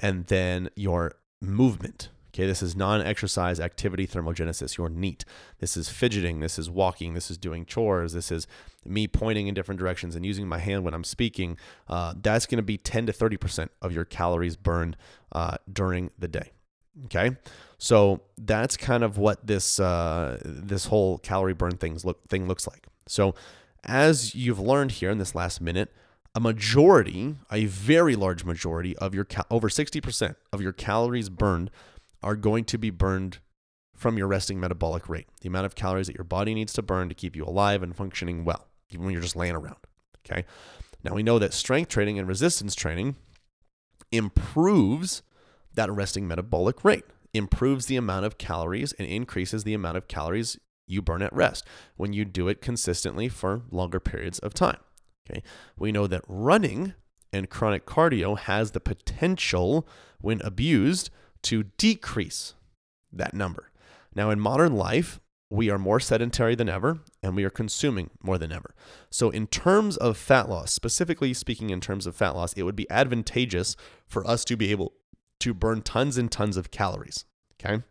And 0.00 0.26
then 0.26 0.70
your 0.76 1.14
movement, 1.40 2.10
Okay, 2.38 2.46
this 2.46 2.62
is 2.62 2.76
non 2.76 3.00
exercise 3.00 3.58
activity 3.58 4.06
thermogenesis, 4.06 4.76
your 4.76 4.88
NEAT. 4.88 5.24
This 5.58 5.76
is 5.76 5.88
fidgeting, 5.88 6.38
this 6.38 6.56
is 6.56 6.70
walking, 6.70 7.14
this 7.14 7.32
is 7.32 7.36
doing 7.36 7.66
chores, 7.66 8.12
this 8.12 8.30
is 8.30 8.46
me 8.84 9.08
pointing 9.08 9.48
in 9.48 9.54
different 9.54 9.80
directions 9.80 10.14
and 10.14 10.24
using 10.24 10.46
my 10.46 10.58
hand 10.58 10.84
when 10.84 10.94
I'm 10.94 11.02
speaking. 11.02 11.56
Uh, 11.88 12.14
that's 12.20 12.46
going 12.46 12.58
to 12.58 12.62
be 12.62 12.78
10 12.78 13.06
to 13.06 13.12
30% 13.12 13.70
of 13.82 13.92
your 13.92 14.04
calories 14.04 14.56
burned 14.56 14.96
uh, 15.32 15.56
during 15.72 16.10
the 16.16 16.28
day. 16.28 16.52
Okay, 17.06 17.36
so 17.76 18.20
that's 18.36 18.76
kind 18.76 19.02
of 19.02 19.18
what 19.18 19.44
this 19.46 19.80
uh, 19.80 20.38
this 20.44 20.86
whole 20.86 21.18
calorie 21.18 21.54
burn 21.54 21.76
things 21.76 22.04
look 22.04 22.28
thing 22.28 22.46
looks 22.46 22.68
like. 22.68 22.86
So 23.08 23.34
as 23.82 24.34
you've 24.34 24.60
learned 24.60 24.92
here 24.92 25.10
in 25.10 25.18
this 25.18 25.34
last 25.34 25.60
minute, 25.60 25.92
a 26.38 26.40
majority, 26.40 27.34
a 27.50 27.64
very 27.64 28.14
large 28.14 28.44
majority 28.44 28.96
of 28.98 29.12
your 29.12 29.26
over 29.50 29.68
60% 29.68 30.36
of 30.52 30.62
your 30.62 30.70
calories 30.70 31.28
burned 31.28 31.68
are 32.22 32.36
going 32.36 32.64
to 32.66 32.78
be 32.78 32.90
burned 32.90 33.38
from 33.96 34.16
your 34.16 34.28
resting 34.28 34.60
metabolic 34.60 35.08
rate, 35.08 35.26
the 35.40 35.48
amount 35.48 35.66
of 35.66 35.74
calories 35.74 36.06
that 36.06 36.14
your 36.14 36.22
body 36.22 36.54
needs 36.54 36.72
to 36.74 36.80
burn 36.80 37.08
to 37.08 37.14
keep 37.16 37.34
you 37.34 37.44
alive 37.44 37.82
and 37.82 37.96
functioning 37.96 38.44
well, 38.44 38.68
even 38.90 39.04
when 39.04 39.12
you're 39.12 39.20
just 39.20 39.34
laying 39.34 39.56
around. 39.56 39.78
Okay. 40.24 40.44
Now 41.02 41.12
we 41.12 41.24
know 41.24 41.40
that 41.40 41.52
strength 41.52 41.88
training 41.88 42.20
and 42.20 42.28
resistance 42.28 42.76
training 42.76 43.16
improves 44.12 45.22
that 45.74 45.90
resting 45.90 46.28
metabolic 46.28 46.84
rate, 46.84 47.04
improves 47.34 47.86
the 47.86 47.96
amount 47.96 48.26
of 48.26 48.38
calories, 48.38 48.92
and 48.92 49.08
increases 49.08 49.64
the 49.64 49.74
amount 49.74 49.96
of 49.96 50.06
calories 50.06 50.56
you 50.86 51.02
burn 51.02 51.20
at 51.20 51.32
rest 51.32 51.64
when 51.96 52.12
you 52.12 52.24
do 52.24 52.46
it 52.46 52.62
consistently 52.62 53.28
for 53.28 53.62
longer 53.72 53.98
periods 53.98 54.38
of 54.38 54.54
time. 54.54 54.78
Okay. 55.30 55.42
We 55.76 55.92
know 55.92 56.06
that 56.06 56.24
running 56.26 56.94
and 57.32 57.50
chronic 57.50 57.86
cardio 57.86 58.38
has 58.38 58.70
the 58.70 58.80
potential, 58.80 59.86
when 60.20 60.40
abused, 60.42 61.10
to 61.42 61.64
decrease 61.76 62.54
that 63.12 63.34
number. 63.34 63.70
Now, 64.14 64.30
in 64.30 64.40
modern 64.40 64.74
life, 64.74 65.20
we 65.50 65.70
are 65.70 65.78
more 65.78 66.00
sedentary 66.00 66.54
than 66.54 66.68
ever 66.68 67.00
and 67.22 67.34
we 67.34 67.44
are 67.44 67.50
consuming 67.50 68.10
more 68.22 68.38
than 68.38 68.52
ever. 68.52 68.74
So, 69.10 69.30
in 69.30 69.46
terms 69.46 69.96
of 69.96 70.16
fat 70.16 70.48
loss, 70.48 70.72
specifically 70.72 71.32
speaking 71.34 71.70
in 71.70 71.80
terms 71.80 72.06
of 72.06 72.16
fat 72.16 72.34
loss, 72.34 72.52
it 72.54 72.64
would 72.64 72.76
be 72.76 72.90
advantageous 72.90 73.76
for 74.06 74.26
us 74.26 74.44
to 74.46 74.56
be 74.56 74.70
able 74.70 74.92
to 75.40 75.54
burn 75.54 75.82
tons 75.82 76.18
and 76.18 76.30
tons 76.30 76.56
of 76.56 76.70
calories, 76.70 77.24
okay, 77.60 77.82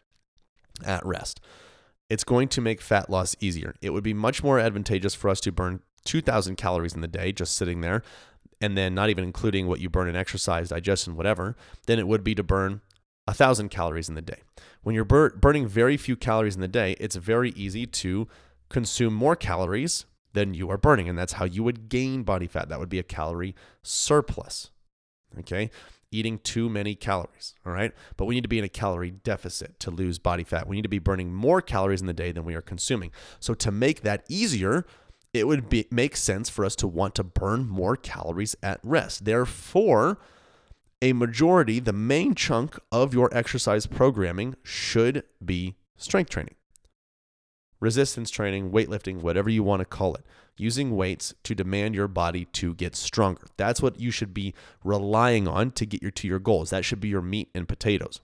at 0.86 1.06
rest. 1.06 1.39
It's 2.10 2.24
going 2.24 2.48
to 2.50 2.62
make 2.62 2.82
fat 2.82 3.10
loss 3.10 3.36
easier. 3.39 3.75
It 3.82 3.91
would 3.91 4.03
be 4.03 4.13
much 4.13 4.44
more 4.44 4.60
advantageous 4.60 5.15
for 5.15 5.29
us 5.29 5.39
to 5.41 5.51
burn 5.51 5.82
2,000 6.07 6.55
calories 6.55 6.95
in 6.95 7.01
the 7.01 7.07
day 7.07 7.31
just 7.31 7.55
sitting 7.55 7.81
there, 7.81 8.01
and 8.59 8.75
then 8.75 8.95
not 8.95 9.09
even 9.09 9.23
including 9.23 9.67
what 9.67 9.79
you 9.79 9.89
burn 9.89 10.07
in 10.07 10.15
exercise, 10.15 10.69
digestion, 10.69 11.15
whatever, 11.15 11.55
than 11.85 11.99
it 11.99 12.07
would 12.07 12.23
be 12.23 12.33
to 12.33 12.43
burn 12.43 12.81
1,000 13.25 13.69
calories 13.69 14.09
in 14.09 14.15
the 14.15 14.21
day. 14.21 14.41
When 14.81 14.95
you're 14.95 15.05
bur- 15.05 15.35
burning 15.35 15.67
very 15.67 15.97
few 15.97 16.15
calories 16.15 16.55
in 16.55 16.61
the 16.61 16.67
day, 16.67 16.95
it's 16.99 17.17
very 17.17 17.51
easy 17.51 17.85
to 17.85 18.27
consume 18.69 19.13
more 19.13 19.35
calories 19.35 20.05
than 20.33 20.53
you 20.53 20.69
are 20.69 20.77
burning. 20.77 21.09
And 21.09 21.17
that's 21.17 21.33
how 21.33 21.45
you 21.45 21.63
would 21.63 21.89
gain 21.89 22.23
body 22.23 22.47
fat. 22.47 22.69
That 22.69 22.79
would 22.79 22.89
be 22.89 22.99
a 22.99 23.03
calorie 23.03 23.55
surplus. 23.83 24.71
Okay. 25.39 25.69
Eating 26.09 26.39
too 26.39 26.69
many 26.69 26.95
calories. 26.95 27.53
All 27.65 27.73
right. 27.73 27.91
But 28.15 28.25
we 28.25 28.35
need 28.35 28.43
to 28.43 28.49
be 28.49 28.59
in 28.59 28.63
a 28.63 28.69
calorie 28.69 29.11
deficit 29.11 29.79
to 29.81 29.91
lose 29.91 30.19
body 30.19 30.45
fat. 30.45 30.67
We 30.67 30.77
need 30.77 30.83
to 30.83 30.89
be 30.89 30.99
burning 30.99 31.33
more 31.33 31.61
calories 31.61 32.01
in 32.01 32.07
the 32.07 32.13
day 32.13 32.31
than 32.31 32.45
we 32.45 32.55
are 32.55 32.61
consuming. 32.61 33.11
So 33.39 33.53
to 33.55 33.71
make 33.71 34.01
that 34.01 34.23
easier, 34.29 34.85
it 35.34 35.48
would 35.48 35.69
be, 35.69 35.88
make 35.91 36.15
sense 36.15 36.50
for 36.50 36.65
us 36.65 36.75
to 36.77 36.88
want 36.88 37.15
to 37.15 37.24
burn 37.24 37.67
more 37.67 37.96
calories 37.96 38.55
at 38.63 38.79
rest. 38.84 39.25
Therefore, 39.25 40.17
a 41.01 41.13
majority, 41.13 41.79
the 41.79 41.93
main 41.93 42.34
chunk 42.34 42.79
of 42.91 43.13
your 43.13 43.29
exercise 43.36 43.86
programming 43.86 44.55
should 44.63 45.24
be 45.43 45.75
strength 45.96 46.29
training, 46.29 46.55
resistance 47.79 48.31
training, 48.31 48.72
weightlifting, 48.72 49.22
whatever 49.22 49.50
you 49.50 49.63
want 49.63 49.81
to 49.81 49.86
call 49.86 50.15
it, 50.15 50.25
using 50.57 50.96
weights 50.96 51.36
to 51.43 51.53
demand 51.53 51.93
your 51.93 52.07
body 52.07 52.46
to 52.46 52.74
get 52.74 52.96
stronger. 52.96 53.46
That's 53.57 53.81
what 53.81 54.00
you 54.00 54.10
should 54.10 54.34
be 54.34 54.55
relying 54.84 55.48
on 55.48 55.72
to 55.72 55.86
get 55.86 56.01
your 56.01 56.12
to 56.12 56.27
your 56.27 56.39
goals. 56.39 56.72
That 56.72 56.84
should 56.84 57.00
be 57.00 57.10
your 57.10 57.22
meat 57.22 57.50
and 57.53 57.67
potatoes. 57.67 58.22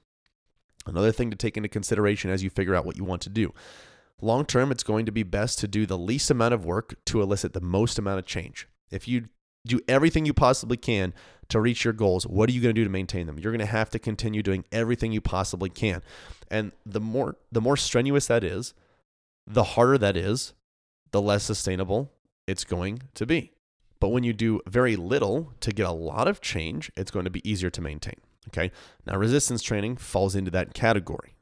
Another 0.85 1.11
thing 1.11 1.29
to 1.29 1.37
take 1.37 1.55
into 1.55 1.69
consideration 1.69 2.31
as 2.31 2.43
you 2.43 2.49
figure 2.49 2.75
out 2.75 2.85
what 2.85 2.97
you 2.97 3.03
want 3.03 3.21
to 3.21 3.29
do. 3.29 3.53
Long 4.21 4.45
term, 4.45 4.71
it's 4.71 4.83
going 4.83 5.05
to 5.05 5.11
be 5.11 5.23
best 5.23 5.59
to 5.59 5.67
do 5.67 5.85
the 5.85 5.97
least 5.97 6.31
amount 6.31 6.53
of 6.53 6.65
work 6.65 6.95
to 7.05 7.21
elicit 7.21 7.53
the 7.53 7.61
most 7.61 7.99
amount 7.99 8.19
of 8.19 8.25
change. 8.25 8.67
If 8.91 9.07
you 9.07 9.25
do 9.65 9.79
everything 9.87 10.25
you 10.25 10.33
possibly 10.33 10.77
can 10.77 11.13
to 11.49 11.59
reach 11.59 11.83
your 11.83 11.93
goals, 11.93 12.25
what 12.25 12.49
are 12.49 12.53
you 12.53 12.61
going 12.61 12.73
to 12.73 12.79
do 12.79 12.85
to 12.85 12.89
maintain 12.89 13.27
them? 13.27 13.39
You're 13.39 13.51
going 13.51 13.59
to 13.59 13.65
have 13.65 13.89
to 13.91 13.99
continue 13.99 14.43
doing 14.43 14.65
everything 14.71 15.11
you 15.11 15.21
possibly 15.21 15.69
can. 15.69 16.01
And 16.49 16.71
the 16.85 17.01
more 17.01 17.37
the 17.51 17.61
more 17.61 17.77
strenuous 17.77 18.27
that 18.27 18.43
is, 18.43 18.73
the 19.45 19.63
harder 19.63 19.97
that 19.97 20.15
is, 20.15 20.53
the 21.11 21.21
less 21.21 21.43
sustainable 21.43 22.11
it's 22.47 22.63
going 22.63 23.03
to 23.15 23.25
be. 23.25 23.53
But 23.99 24.09
when 24.09 24.23
you 24.23 24.33
do 24.33 24.59
very 24.67 24.97
little 24.97 25.53
to 25.61 25.71
get 25.71 25.87
a 25.87 25.91
lot 25.91 26.27
of 26.27 26.41
change, 26.41 26.91
it's 26.97 27.11
going 27.11 27.25
to 27.25 27.31
be 27.31 27.47
easier 27.49 27.69
to 27.69 27.81
maintain. 27.81 28.17
Okay. 28.49 28.71
Now, 29.05 29.17
resistance 29.17 29.61
training 29.61 29.95
falls 29.97 30.35
into 30.35 30.51
that 30.51 30.73
category, 30.73 31.35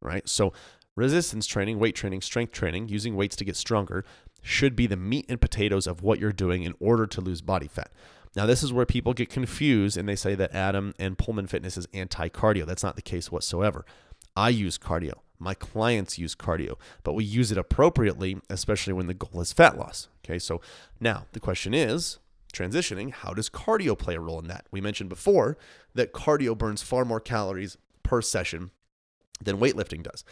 right? 0.00 0.28
So, 0.28 0.52
resistance 0.96 1.46
training, 1.46 1.78
weight 1.78 1.94
training, 1.94 2.20
strength 2.20 2.52
training, 2.52 2.88
using 2.88 3.16
weights 3.16 3.36
to 3.36 3.44
get 3.44 3.56
stronger, 3.56 4.04
should 4.42 4.76
be 4.76 4.86
the 4.86 4.96
meat 4.96 5.26
and 5.28 5.40
potatoes 5.40 5.86
of 5.86 6.02
what 6.02 6.18
you're 6.18 6.32
doing 6.32 6.62
in 6.62 6.74
order 6.78 7.06
to 7.06 7.20
lose 7.20 7.40
body 7.40 7.68
fat. 7.68 7.90
Now, 8.36 8.46
this 8.46 8.62
is 8.62 8.72
where 8.72 8.86
people 8.86 9.14
get 9.14 9.30
confused 9.30 9.96
and 9.96 10.08
they 10.08 10.16
say 10.16 10.34
that 10.34 10.54
Adam 10.54 10.92
and 10.98 11.16
Poehlmann 11.16 11.48
Fitness 11.48 11.76
is 11.76 11.86
anti 11.94 12.28
cardio. 12.28 12.66
That's 12.66 12.82
not 12.82 12.96
the 12.96 13.02
case 13.02 13.30
whatsoever. 13.30 13.84
I 14.36 14.48
use 14.48 14.76
cardio. 14.78 15.14
My 15.38 15.54
clients 15.54 16.18
use 16.18 16.34
cardio, 16.34 16.76
but 17.02 17.12
we 17.12 17.24
use 17.24 17.52
it 17.52 17.58
appropriately, 17.58 18.38
especially 18.48 18.92
when 18.92 19.06
the 19.06 19.14
goal 19.14 19.40
is 19.40 19.52
fat 19.52 19.78
loss. 19.78 20.08
Okay, 20.24 20.38
so 20.38 20.60
now 21.00 21.26
the 21.32 21.40
question 21.40 21.74
is 21.74 22.18
transitioning, 22.52 23.12
how 23.12 23.34
does 23.34 23.50
cardio 23.50 23.98
play 23.98 24.14
a 24.14 24.20
role 24.20 24.38
in 24.38 24.46
that? 24.48 24.66
We 24.70 24.80
mentioned 24.80 25.10
before 25.10 25.58
that 25.94 26.12
cardio 26.12 26.56
burns 26.56 26.82
far 26.82 27.04
more 27.04 27.20
calories 27.20 27.76
per 28.02 28.22
session 28.22 28.70
than 29.42 29.58
weightlifting 29.58 30.02
does. 30.02 30.24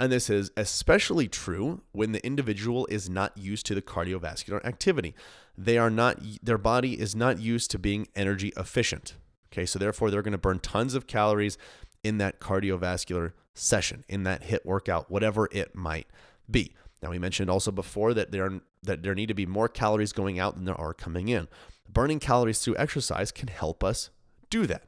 And 0.00 0.10
this 0.10 0.30
is 0.30 0.50
especially 0.56 1.28
true 1.28 1.82
when 1.92 2.12
the 2.12 2.24
individual 2.24 2.86
is 2.86 3.10
not 3.10 3.36
used 3.36 3.66
to 3.66 3.74
the 3.74 3.82
cardiovascular 3.82 4.64
activity. 4.64 5.14
They 5.58 5.76
are 5.76 5.90
not 5.90 6.18
their 6.42 6.56
body 6.56 6.98
is 6.98 7.14
not 7.14 7.38
used 7.38 7.70
to 7.72 7.78
being 7.78 8.08
energy 8.16 8.50
efficient. 8.56 9.16
Okay, 9.52 9.66
so 9.66 9.78
therefore 9.78 10.10
they're 10.10 10.22
going 10.22 10.32
to 10.32 10.38
burn 10.38 10.58
tons 10.58 10.94
of 10.94 11.06
calories 11.06 11.58
in 12.02 12.16
that 12.16 12.40
cardiovascular 12.40 13.32
session, 13.52 14.04
in 14.08 14.22
that 14.22 14.44
HIIT 14.44 14.64
workout, 14.64 15.10
whatever 15.10 15.50
it 15.52 15.74
might 15.74 16.06
be. 16.50 16.74
Now 17.02 17.10
we 17.10 17.18
mentioned 17.18 17.50
also 17.50 17.70
before 17.70 18.14
that 18.14 18.32
there 18.32 18.62
that 18.82 19.02
there 19.02 19.14
need 19.14 19.28
to 19.28 19.34
be 19.34 19.44
more 19.44 19.68
calories 19.68 20.14
going 20.14 20.38
out 20.38 20.54
than 20.54 20.64
there 20.64 20.80
are 20.80 20.94
coming 20.94 21.28
in. 21.28 21.46
Burning 21.92 22.20
calories 22.20 22.60
through 22.60 22.76
exercise 22.78 23.30
can 23.30 23.48
help 23.48 23.84
us 23.84 24.08
do 24.48 24.66
that. 24.66 24.84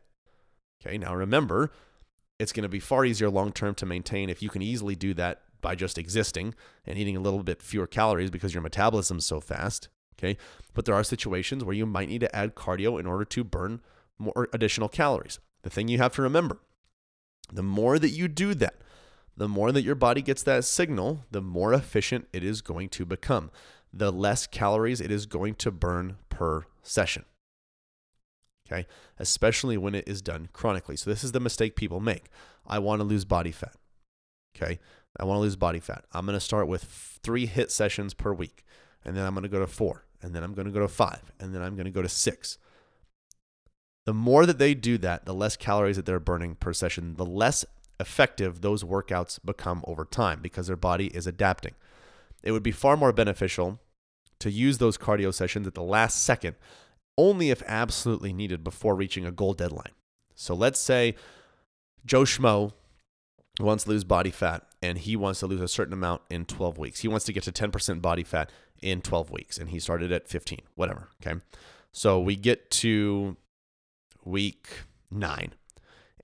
Okay, 0.81 0.97
now 0.97 1.15
remember, 1.15 1.71
it's 2.43 2.53
going 2.53 2.65
to 2.65 2.69
be 2.69 2.81
far 2.81 3.05
easier 3.05 3.31
long 3.31 3.53
term 3.53 3.75
to 3.77 3.87
maintain 3.87 4.29
if 4.29 4.43
you 4.43 4.51
can 4.51 4.63
easily 4.63 4.95
do 4.97 5.15
that 5.15 5.43
by 5.61 5.75
just 5.75 5.97
existing 5.97 6.55
and 6.85 6.99
eating 6.99 7.17
a 7.17 7.21
little 7.21 7.43
bit 7.43 7.63
fewer 7.63 7.87
calories 7.87 8.31
because 8.31 8.53
your 8.53 8.63
metabolism's 8.63 9.25
so 9.25 9.41
fast. 9.41 9.89
Okay. 10.19 10.37
But 10.75 10.85
there 10.85 10.95
are 10.95 11.05
situations 11.05 11.65
where 11.65 11.75
you 11.75 11.87
might 11.87 12.09
need 12.09 12.21
to 12.21 12.37
add 12.37 12.55
cardio 12.55 12.99
in 12.99 13.07
order 13.07 13.25
to 13.25 13.45
burn 13.45 13.81
more 14.19 14.49
additional 14.53 14.89
calories. 14.89 15.39
The 15.63 15.71
thing 15.71 15.89
you 15.89 15.99
have 15.99 16.15
to 16.17 16.23
remember 16.23 16.59
the 17.53 17.63
more 17.63 17.99
that 17.99 18.11
you 18.11 18.29
do 18.29 18.55
that, 18.55 18.77
the 19.37 19.49
more 19.49 19.73
that 19.73 19.83
your 19.83 19.95
body 19.95 20.23
gets 20.23 20.43
that 20.43 20.65
signal, 20.65 21.25
the 21.31 21.43
more 21.43 21.73
efficient 21.73 22.27
it 22.33 22.43
is 22.43 22.63
going 22.63 22.89
to 22.91 23.05
become. 23.05 23.51
The 23.93 24.11
less 24.11 24.47
calories 24.47 25.01
it 25.01 25.11
is 25.11 25.27
going 25.27 25.57
to 25.57 25.71
burn 25.71 26.17
per 26.29 26.65
session 26.83 27.25
okay? 28.67 28.87
Especially 29.19 29.77
when 29.77 29.95
it 29.95 30.07
is 30.07 30.23
done 30.23 30.49
chronically. 30.53 30.97
So 30.97 31.11
this 31.11 31.25
is 31.25 31.33
the 31.33 31.41
mistake 31.41 31.77
people 31.77 32.01
make. 32.01 32.27
I 32.67 32.79
want 32.79 33.01
to 33.01 33.05
lose 33.05 33.25
body 33.25 33.53
fat, 33.53 33.75
okay? 34.57 34.79
I 35.19 35.25
want 35.25 35.39
to 35.39 35.43
lose 35.43 35.57
body 35.57 35.81
fat. 35.81 36.05
I'm 36.13 36.27
going 36.27 36.37
to 36.37 36.41
start 36.41 36.69
with 36.69 36.85
three 37.23 37.47
HIIT 37.47 37.71
sessions 37.71 38.15
per 38.15 38.33
week, 38.33 38.65
and 39.05 39.17
then 39.17 39.27
I'm 39.27 39.35
going 39.35 39.43
to 39.43 39.49
go 39.49 39.61
to 39.61 39.67
four, 39.67 40.05
and 40.23 40.35
then 40.35 40.43
I'm 40.43 40.55
going 40.55 40.67
to 40.67 40.73
go 40.73 40.81
to 40.81 40.89
five, 40.89 41.33
and 41.39 41.55
then 41.55 41.63
I'm 41.63 41.75
going 41.75 41.87
to 41.87 41.91
go 41.91 42.03
to 42.03 42.09
six. 42.09 42.59
The 44.07 44.15
more 44.15 44.47
that 44.47 44.59
they 44.59 44.75
do 44.75 44.99
that, 44.99 45.27
the 45.27 45.35
less 45.35 45.57
calories 45.57 45.97
that 45.97 46.07
they're 46.07 46.19
burning 46.19 46.57
per 46.57 46.73
session, 46.73 47.15
the 47.15 47.27
less 47.27 47.65
effective 48.01 48.61
those 48.61 48.83
workouts 48.83 49.39
become 49.45 49.85
over 49.87 50.05
time 50.05 50.41
because 50.43 50.67
their 50.67 50.77
body 50.77 51.07
is 51.09 51.27
adapting. 51.27 51.75
It 52.43 52.51
would 52.51 52.63
be 52.63 52.73
far 52.73 52.97
more 52.97 53.13
beneficial 53.13 53.81
to 54.41 54.51
use 54.51 54.79
those 54.79 54.99
cardio 54.99 55.33
sessions 55.33 55.69
at 55.69 55.75
the 55.75 55.83
last 55.83 56.25
second 56.25 56.57
only 57.19 57.51
if 57.51 57.63
absolutely 57.67 58.33
needed 58.33 58.65
before 58.65 58.95
reaching 58.95 59.27
a 59.27 59.33
goal 59.33 59.55
deadline. 59.55 59.93
So 60.35 60.55
let's 60.55 60.81
say 60.81 61.15
Joe 62.05 62.23
Schmo 62.23 62.73
wants 63.61 63.85
to 63.85 63.91
lose 63.91 64.05
body 64.05 64.31
fat 64.31 64.67
and 64.83 64.99
he 64.99 65.15
wants 65.17 65.41
to 65.41 65.47
lose 65.47 65.61
a 65.61 65.69
certain 65.69 65.93
amount 65.93 66.23
in 66.31 66.45
12 66.47 66.79
weeks. 66.79 67.01
He 67.01 67.09
wants 67.09 67.27
to 67.27 67.33
get 67.33 67.43
to 67.45 67.53
10% 67.53 68.01
body 68.01 68.25
fat 68.25 68.51
in 68.81 69.01
12 69.01 69.31
weeks 69.31 69.59
and 69.59 69.71
he 69.71 69.79
started 69.79 70.11
at 70.11 70.29
15, 70.29 70.61
whatever. 70.75 71.09
Okay. 71.25 71.41
So 71.93 72.19
we 72.19 72.37
get 72.37 72.71
to 72.71 73.37
week 74.25 74.69
nine 75.11 75.53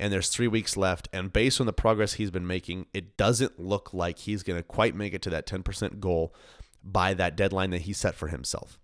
and 0.00 0.12
there's 0.12 0.28
three 0.28 0.48
weeks 0.48 0.76
left. 0.76 1.08
And 1.12 1.32
based 1.32 1.60
on 1.60 1.66
the 1.66 1.72
progress 1.72 2.14
he's 2.14 2.30
been 2.30 2.46
making, 2.46 2.86
it 2.94 3.16
doesn't 3.16 3.60
look 3.60 3.92
like 3.92 4.20
he's 4.20 4.42
going 4.42 4.58
to 4.58 4.62
quite 4.62 4.94
make 4.94 5.14
it 5.14 5.22
to 5.22 5.30
that 5.30 5.46
10% 5.46 6.00
goal 6.00 6.34
by 6.82 7.14
that 7.14 7.36
deadline 7.36 7.70
that 7.70 7.82
he 7.82 7.92
set 7.92 8.14
for 8.14 8.28
himself. 8.28 8.78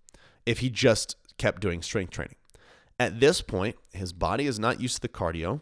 If 0.45 0.59
he 0.59 0.69
just 0.69 1.15
kept 1.37 1.61
doing 1.61 1.81
strength 1.81 2.11
training. 2.11 2.35
At 2.99 3.19
this 3.19 3.41
point, 3.41 3.75
his 3.93 4.13
body 4.13 4.45
is 4.45 4.59
not 4.59 4.79
used 4.79 4.95
to 4.95 5.01
the 5.01 5.09
cardio. 5.09 5.61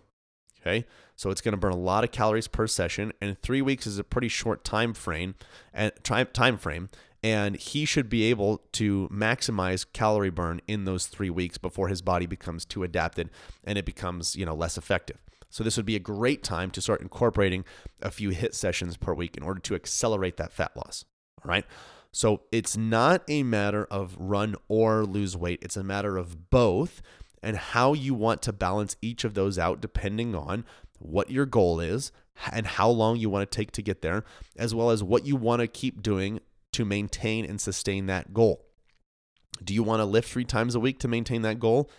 Okay. 0.61 0.85
So 1.15 1.29
it's 1.29 1.41
going 1.41 1.53
to 1.53 1.57
burn 1.57 1.73
a 1.73 1.77
lot 1.77 2.03
of 2.03 2.11
calories 2.11 2.47
per 2.47 2.67
session. 2.67 3.11
And 3.21 3.39
three 3.41 3.61
weeks 3.61 3.85
is 3.85 3.99
a 3.99 4.03
pretty 4.03 4.29
short 4.29 4.63
time 4.63 4.93
frame 4.93 5.35
and 5.73 5.91
time 6.03 6.57
frame. 6.57 6.89
And 7.21 7.55
he 7.55 7.85
should 7.85 8.09
be 8.09 8.23
able 8.25 8.63
to 8.73 9.07
maximize 9.09 9.85
calorie 9.93 10.29
burn 10.29 10.61
in 10.67 10.83
those 10.83 11.07
three 11.07 11.29
weeks 11.29 11.57
before 11.57 11.87
his 11.87 12.01
body 12.01 12.25
becomes 12.25 12.65
too 12.65 12.83
adapted 12.83 13.29
and 13.63 13.77
it 13.77 13.85
becomes, 13.85 14.35
you 14.35 14.45
know, 14.45 14.55
less 14.55 14.77
effective. 14.77 15.17
So 15.49 15.63
this 15.63 15.77
would 15.77 15.85
be 15.85 15.95
a 15.95 15.99
great 15.99 16.43
time 16.43 16.71
to 16.71 16.81
start 16.81 17.01
incorporating 17.01 17.63
a 18.01 18.11
few 18.11 18.31
HIIT 18.31 18.55
sessions 18.55 18.97
per 18.97 19.13
week 19.13 19.37
in 19.37 19.43
order 19.43 19.59
to 19.61 19.75
accelerate 19.75 20.37
that 20.37 20.51
fat 20.51 20.75
loss. 20.75 21.05
All 21.45 21.49
right. 21.49 21.65
So 22.13 22.43
it's 22.51 22.77
not 22.77 23.23
a 23.27 23.43
matter 23.43 23.85
of 23.85 24.15
run 24.17 24.55
or 24.69 25.03
lose 25.03 25.35
weight, 25.35 25.59
it's 25.63 25.75
a 25.75 25.83
matter 25.83 26.15
of 26.15 26.49
both 26.51 27.01
and 27.41 27.57
how 27.57 27.93
you 27.93 28.13
want 28.13 28.41
to 28.43 28.53
balance 28.53 28.95
each 29.01 29.25
of 29.25 29.33
those 29.33 29.59
out 29.59 29.81
depending 29.81 30.33
on 30.33 30.63
what 30.99 31.29
your 31.29 31.45
goal 31.45 31.81
is 31.81 32.11
and 32.51 32.65
how 32.65 32.89
long 32.89 33.17
you 33.17 33.29
want 33.29 33.49
to 33.49 33.55
take 33.55 33.71
to 33.71 33.81
get 33.81 34.01
there, 34.01 34.23
as 34.55 34.73
well 34.73 34.91
as 34.91 35.03
what 35.03 35.25
you 35.25 35.35
want 35.35 35.59
to 35.59 35.67
keep 35.67 36.01
doing 36.01 36.39
to 36.71 36.85
maintain 36.85 37.45
and 37.45 37.59
sustain 37.59 38.05
that 38.05 38.33
goal. 38.33 38.65
Do 39.63 39.73
you 39.73 39.83
want 39.83 39.99
to 39.99 40.05
lift 40.05 40.29
three 40.29 40.45
times 40.45 40.75
a 40.75 40.79
week 40.79 40.99
to 40.99 41.07
maintain 41.07 41.41
that 41.41 41.59
goal? 41.59 41.89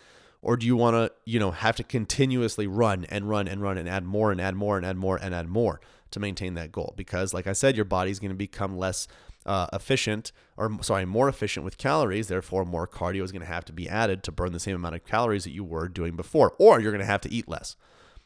Or 0.43 0.57
do 0.57 0.67
you 0.67 0.77
want 0.77 0.95
to, 0.95 1.13
you 1.25 1.39
know, 1.39 1.53
have 1.53 1.77
to 1.77 1.85
continuously 1.85 2.67
run 2.67 3.07
and 3.09 3.29
run 3.29 3.49
and 3.49 3.63
run 3.63 3.79
and 3.79 3.89
add 3.89 4.05
more 4.05 4.31
and 4.31 4.41
add 4.41 4.55
more 4.55 4.77
and 4.77 4.85
add 4.85 4.97
more 4.97 5.17
and 5.17 5.35
add 5.35 5.49
more 5.49 5.81
to 6.11 6.21
maintain 6.21 6.55
that 6.55 6.71
goal 6.71 6.93
because, 6.97 7.33
like 7.33 7.47
I 7.47 7.55
said, 7.55 7.77
your 7.77 7.87
body's 7.87 8.19
going 8.19 8.31
to 8.31 8.37
become 8.37 8.77
less 8.77 9.09
uh, 9.47 9.67
efficient, 9.73 10.33
or 10.57 10.79
sorry, 10.83 11.05
more 11.05 11.29
efficient 11.29 11.65
with 11.65 11.79
calories. 11.79 12.29
Therefore, 12.29 12.65
more 12.65 12.87
cardio 12.87 13.23
is 13.23 13.33
going 13.33 13.43
to 13.43 13.47
have 13.47 13.65
to 13.67 13.73
be 13.73 13.89
added 13.89 14.23
to 14.25 14.33
burn 14.33 14.53
the 14.53 14.61
same 14.61 14.77
amount 14.77 14.95
of 14.95 15.05
calories 15.05 15.45
that 15.45 15.53
you 15.53 15.65
were 15.65 15.89
doing 15.89 16.17
before, 16.17 16.55
or 16.59 16.81
you're 16.81 16.93
going 16.93 17.01
to 17.01 17.07
have 17.07 17.21
to 17.23 17.33
eat 17.33 17.49
less. 17.49 17.77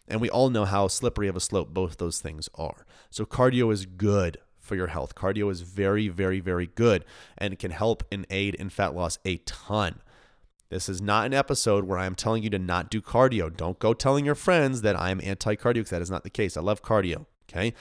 And 0.07 0.21
we 0.21 0.31
all 0.31 0.51
know 0.51 0.65
how 0.65 0.89
slippery 0.89 1.29
of 1.29 1.37
a 1.37 1.41
slope 1.41 1.75
both 1.75 1.99
those 1.99 2.21
things 2.21 2.49
are. 2.55 2.87
So, 3.11 3.25
cardio 3.25 3.73
is 3.73 3.87
good 3.87 4.39
for 4.59 4.77
your 4.77 4.89
health. 4.89 5.15
Cardio 5.15 5.51
is 5.51 5.63
very, 5.63 6.09
very, 6.09 6.41
very 6.41 6.67
good 6.67 7.05
and 7.37 7.59
can 7.59 7.71
help 7.71 8.05
and 8.13 8.27
aid 8.31 8.55
in 8.55 8.69
fat 8.69 8.95
loss 8.95 9.19
a 9.25 9.39
ton. 9.39 10.01
This 10.71 10.89
is 10.89 11.01
not 11.01 11.25
an 11.25 11.33
episode 11.35 11.85
where 11.85 11.99
I'm 11.99 12.15
telling 12.15 12.43
you 12.43 12.51
to 12.51 12.59
not 12.59 12.91
do 12.91 13.01
cardio. 13.01 13.55
Don't 13.55 13.79
go 13.79 13.95
telling 13.95 14.27
your 14.27 14.35
friends 14.35 14.83
that 14.83 15.01
I'm 15.01 15.21
anti 15.25 15.57
cardio 15.57 15.75
because 15.75 15.91
that 15.91 16.03
is 16.03 16.11
not 16.11 16.25
the 16.25 16.31
case. 16.31 16.57
I 16.57 16.61
love 16.61 16.83
cardio. 16.83 17.25
Okay. 17.49 17.73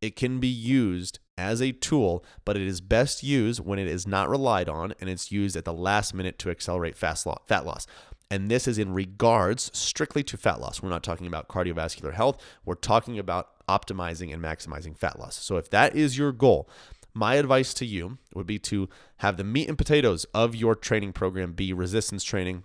It 0.00 0.16
can 0.16 0.40
be 0.40 0.48
used 0.48 1.20
as 1.38 1.60
a 1.60 1.72
tool, 1.72 2.24
but 2.44 2.56
it 2.56 2.62
is 2.62 2.80
best 2.80 3.22
used 3.22 3.60
when 3.60 3.78
it 3.78 3.86
is 3.86 4.06
not 4.06 4.28
relied 4.28 4.68
on 4.68 4.94
and 5.00 5.08
it's 5.08 5.32
used 5.32 5.56
at 5.56 5.64
the 5.64 5.72
last 5.72 6.14
minute 6.14 6.38
to 6.40 6.50
accelerate 6.50 6.96
fast 6.96 7.26
fat 7.46 7.64
loss. 7.64 7.86
And 8.30 8.50
this 8.50 8.66
is 8.66 8.78
in 8.78 8.94
regards 8.94 9.70
strictly 9.74 10.22
to 10.24 10.36
fat 10.36 10.60
loss. 10.60 10.82
We're 10.82 10.88
not 10.88 11.02
talking 11.02 11.26
about 11.26 11.48
cardiovascular 11.48 12.14
health. 12.14 12.42
We're 12.64 12.74
talking 12.74 13.18
about 13.18 13.66
optimizing 13.68 14.32
and 14.32 14.42
maximizing 14.42 14.96
fat 14.96 15.18
loss. 15.18 15.36
So 15.36 15.56
if 15.56 15.68
that 15.70 15.94
is 15.94 16.16
your 16.16 16.32
goal, 16.32 16.68
my 17.14 17.34
advice 17.34 17.74
to 17.74 17.84
you 17.84 18.18
would 18.34 18.46
be 18.46 18.58
to 18.60 18.88
have 19.18 19.36
the 19.36 19.44
meat 19.44 19.68
and 19.68 19.76
potatoes 19.76 20.24
of 20.32 20.54
your 20.54 20.74
training 20.74 21.12
program 21.12 21.52
be 21.52 21.72
resistance 21.72 22.24
training 22.24 22.64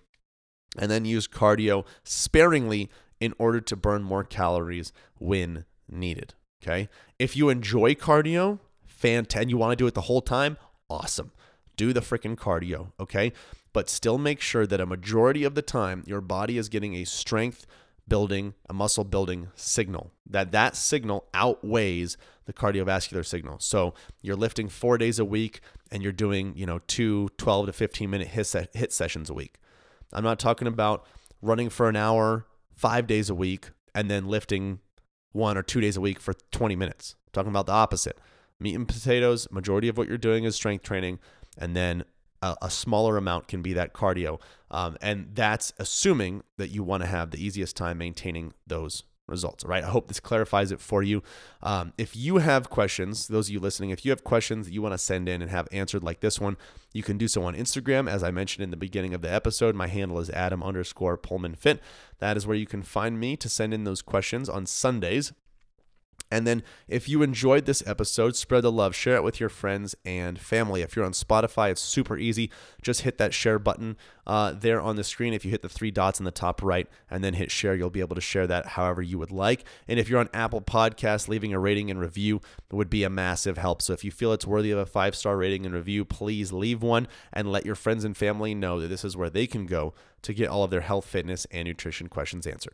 and 0.78 0.90
then 0.90 1.06
use 1.06 1.28
cardio 1.28 1.86
sparingly 2.04 2.90
in 3.20 3.34
order 3.38 3.60
to 3.60 3.76
burn 3.76 4.04
more 4.04 4.24
calories 4.24 4.94
when 5.18 5.66
needed. 5.90 6.34
Okay. 6.62 6.90
If 7.20 7.36
you 7.36 7.50
enjoy 7.50 7.94
cardio, 7.96 8.60
fantastic, 8.86 9.42
and 9.42 9.50
you 9.50 9.58
want 9.58 9.72
to 9.72 9.76
do 9.76 9.88
it 9.88 9.94
the 9.94 10.02
whole 10.02 10.22
time, 10.22 10.58
awesome. 10.90 11.32
Do 11.76 11.94
the 11.94 12.02
freaking 12.02 12.36
cardio. 12.36 12.92
Okay. 13.00 13.34
But 13.74 13.90
still 13.90 14.18
make 14.18 14.42
sure 14.42 14.66
that 14.66 14.82
a 14.82 14.86
majority 14.86 15.44
of 15.44 15.56
the 15.56 15.62
time 15.62 16.04
your 16.08 16.22
body 16.22 16.58
is 16.58 16.70
getting 16.70 16.96
a 16.96 17.04
strength 17.06 17.68
building, 18.08 18.54
a 18.70 18.74
muscle 18.74 19.04
building 19.04 19.50
signal, 19.56 20.12
that 20.30 20.52
that 20.52 20.76
signal 20.76 21.26
outweighs 21.34 22.18
the 22.46 22.54
cardiovascular 22.54 23.26
signal. 23.26 23.60
So 23.60 23.94
you're 24.22 24.38
lifting 24.38 24.70
four 24.70 24.98
days 24.98 25.20
a 25.20 25.26
week 25.26 25.60
and 25.92 26.02
you're 26.02 26.14
doing, 26.14 26.54
you 26.56 26.66
know, 26.66 26.80
two 26.88 27.30
12 27.38 27.68
to 27.68 27.74
15 27.74 28.10
minute 28.10 28.30
HIIT, 28.30 28.72
HIIT 28.74 28.92
sessions 28.92 29.30
a 29.30 29.34
week. 29.34 29.60
I'm 30.14 30.24
not 30.24 30.40
talking 30.40 30.68
about 30.68 31.06
running 31.42 31.70
for 31.70 31.90
an 31.90 31.96
hour, 31.96 32.46
five 32.74 33.06
days 33.06 33.30
a 33.30 33.36
week, 33.36 33.72
and 33.94 34.10
then 34.10 34.28
lifting 34.28 34.80
one 35.32 35.58
or 35.58 35.64
two 35.64 35.82
days 35.82 35.98
a 35.98 36.02
week 36.02 36.20
for 36.20 36.34
20 36.52 36.76
minutes. 36.76 37.16
I'm 37.28 37.32
talking 37.34 37.50
about 37.50 37.66
the 37.66 37.74
opposite. 37.74 38.20
Meat 38.60 38.76
and 38.76 38.88
potatoes, 38.88 39.48
majority 39.52 39.88
of 39.88 39.98
what 39.98 40.08
you're 40.08 40.18
doing 40.18 40.44
is 40.44 40.56
strength 40.56 40.84
training, 40.84 41.20
and 41.58 41.76
then 41.76 42.04
a, 42.42 42.56
a 42.64 42.70
smaller 42.70 43.18
amount 43.18 43.48
can 43.48 43.62
be 43.62 43.74
that 43.74 43.94
cardio. 43.94 44.40
Um, 44.72 44.98
and 45.02 45.30
that's 45.34 45.74
assuming 45.78 46.44
that 46.58 46.70
you 46.70 46.84
want 46.84 47.04
to 47.04 47.08
have 47.08 47.32
the 47.32 47.44
easiest 47.44 47.78
time 47.78 48.00
maintaining 48.00 48.54
those 48.66 49.04
results. 49.28 49.64
All 49.64 49.70
right. 49.70 49.84
I 49.84 49.88
hope 49.88 50.08
this 50.08 50.20
clarifies 50.20 50.72
it 50.72 50.80
for 50.80 51.04
you. 51.04 51.22
Um, 51.62 51.94
if 51.98 52.16
you 52.16 52.38
have 52.38 52.70
questions, 52.70 53.28
those 53.28 53.48
of 53.48 53.54
you 53.54 53.60
listening, 53.60 53.90
if 53.90 54.06
you 54.06 54.12
have 54.12 54.24
questions 54.24 54.68
that 54.68 54.74
you 54.74 54.82
want 54.82 54.94
to 54.94 54.98
send 54.98 55.28
in 55.28 55.42
and 55.42 55.52
have 55.52 55.68
answered 55.72 56.04
like 56.04 56.20
this 56.22 56.40
one, 56.40 56.58
you 56.94 57.04
can 57.04 57.18
do 57.18 57.28
so 57.28 57.44
on 57.44 57.56
Instagram. 57.56 58.10
As 58.10 58.24
I 58.24 58.32
mentioned 58.32 58.64
in 58.64 58.72
the 58.72 58.78
beginning 58.78 59.14
of 59.14 59.22
the 59.22 59.32
episode, 59.32 59.76
my 59.76 59.88
handle 59.88 60.20
is 60.20 60.30
Adam 60.30 60.64
underscore 60.64 61.18
Poehlmann 61.18 61.58
Fit. 61.58 61.82
That 62.20 62.38
is 62.38 62.48
where 62.48 62.58
you 62.58 62.66
can 62.66 62.84
find 62.84 63.20
me 63.20 63.36
to 63.38 63.50
send 63.50 63.74
in 63.74 63.84
those 63.84 64.02
questions 64.02 64.50
on 64.50 64.66
Sundays. 64.66 65.34
And 66.30 66.46
then 66.46 66.64
if 66.88 67.08
you 67.08 67.22
enjoyed 67.22 67.66
this 67.66 67.82
episode, 67.86 68.36
spread 68.36 68.64
the 68.64 68.72
love, 68.72 68.96
share 68.96 69.16
it 69.16 69.24
with 69.24 69.40
your 69.40 69.50
friends 69.50 69.96
and 70.04 70.38
family. 70.40 70.82
If 70.82 70.96
you're 70.96 71.06
on 71.06 71.14
Spotify, 71.14 71.72
it's 71.72 71.82
super 71.82 72.18
easy. 72.18 72.52
Just 72.82 73.02
hit 73.02 73.18
that 73.18 73.34
share 73.34 73.60
button 73.60 73.96
uh, 74.26 74.52
there 74.52 74.82
on 74.82 74.98
the 74.98 75.06
screen. 75.06 75.34
If 75.34 75.46
you 75.46 75.52
hit 75.52 75.62
the 75.62 75.70
three 75.70 75.90
dots 75.90 76.20
in 76.20 76.26
the 76.26 76.32
top 76.32 76.62
right 76.62 76.88
and 77.10 77.24
then 77.24 77.36
hit 77.36 77.50
share, 77.50 77.76
you'll 77.76 77.90
be 77.90 78.02
able 78.02 78.16
to 78.16 78.22
share 78.22 78.46
that 78.48 78.68
however 78.68 79.02
you 79.02 79.18
would 79.18 79.32
like. 79.32 79.63
And 79.88 80.00
if 80.00 80.10
you're 80.10 80.20
on 80.20 80.30
Apple 80.34 80.62
Podcasts, 80.62 81.30
leaving 81.30 81.54
a 81.54 81.60
rating 81.60 81.90
and 81.90 82.00
review 82.00 82.42
would 82.72 82.90
be 82.90 83.04
a 83.04 83.10
massive 83.10 83.58
help. 83.58 83.82
So 83.82 83.94
if 83.94 84.04
you 84.04 84.12
feel 84.12 84.34
it's 84.34 84.46
worthy 84.46 84.72
of 84.72 84.80
a 84.80 84.86
five 84.86 85.16
star 85.16 85.38
rating 85.38 85.66
and 85.66 85.74
review, 85.74 86.04
please 86.04 86.52
leave 86.52 86.84
one 86.84 87.08
and 87.32 87.52
let 87.52 87.66
your 87.66 87.76
friends 87.76 88.04
and 88.04 88.18
family 88.18 88.54
know 88.54 88.82
that 88.82 88.90
this 88.90 89.06
is 89.06 89.16
where 89.16 89.30
they 89.30 89.48
can 89.48 89.66
go 89.66 89.94
to 90.24 90.34
get 90.34 90.50
all 90.50 90.63
of 90.63 90.72
their 90.72 90.82
health, 90.82 91.06
fitness, 91.06 91.46
and 91.52 91.68
nutrition 91.68 92.10
questions 92.10 92.46
answered. 92.46 92.74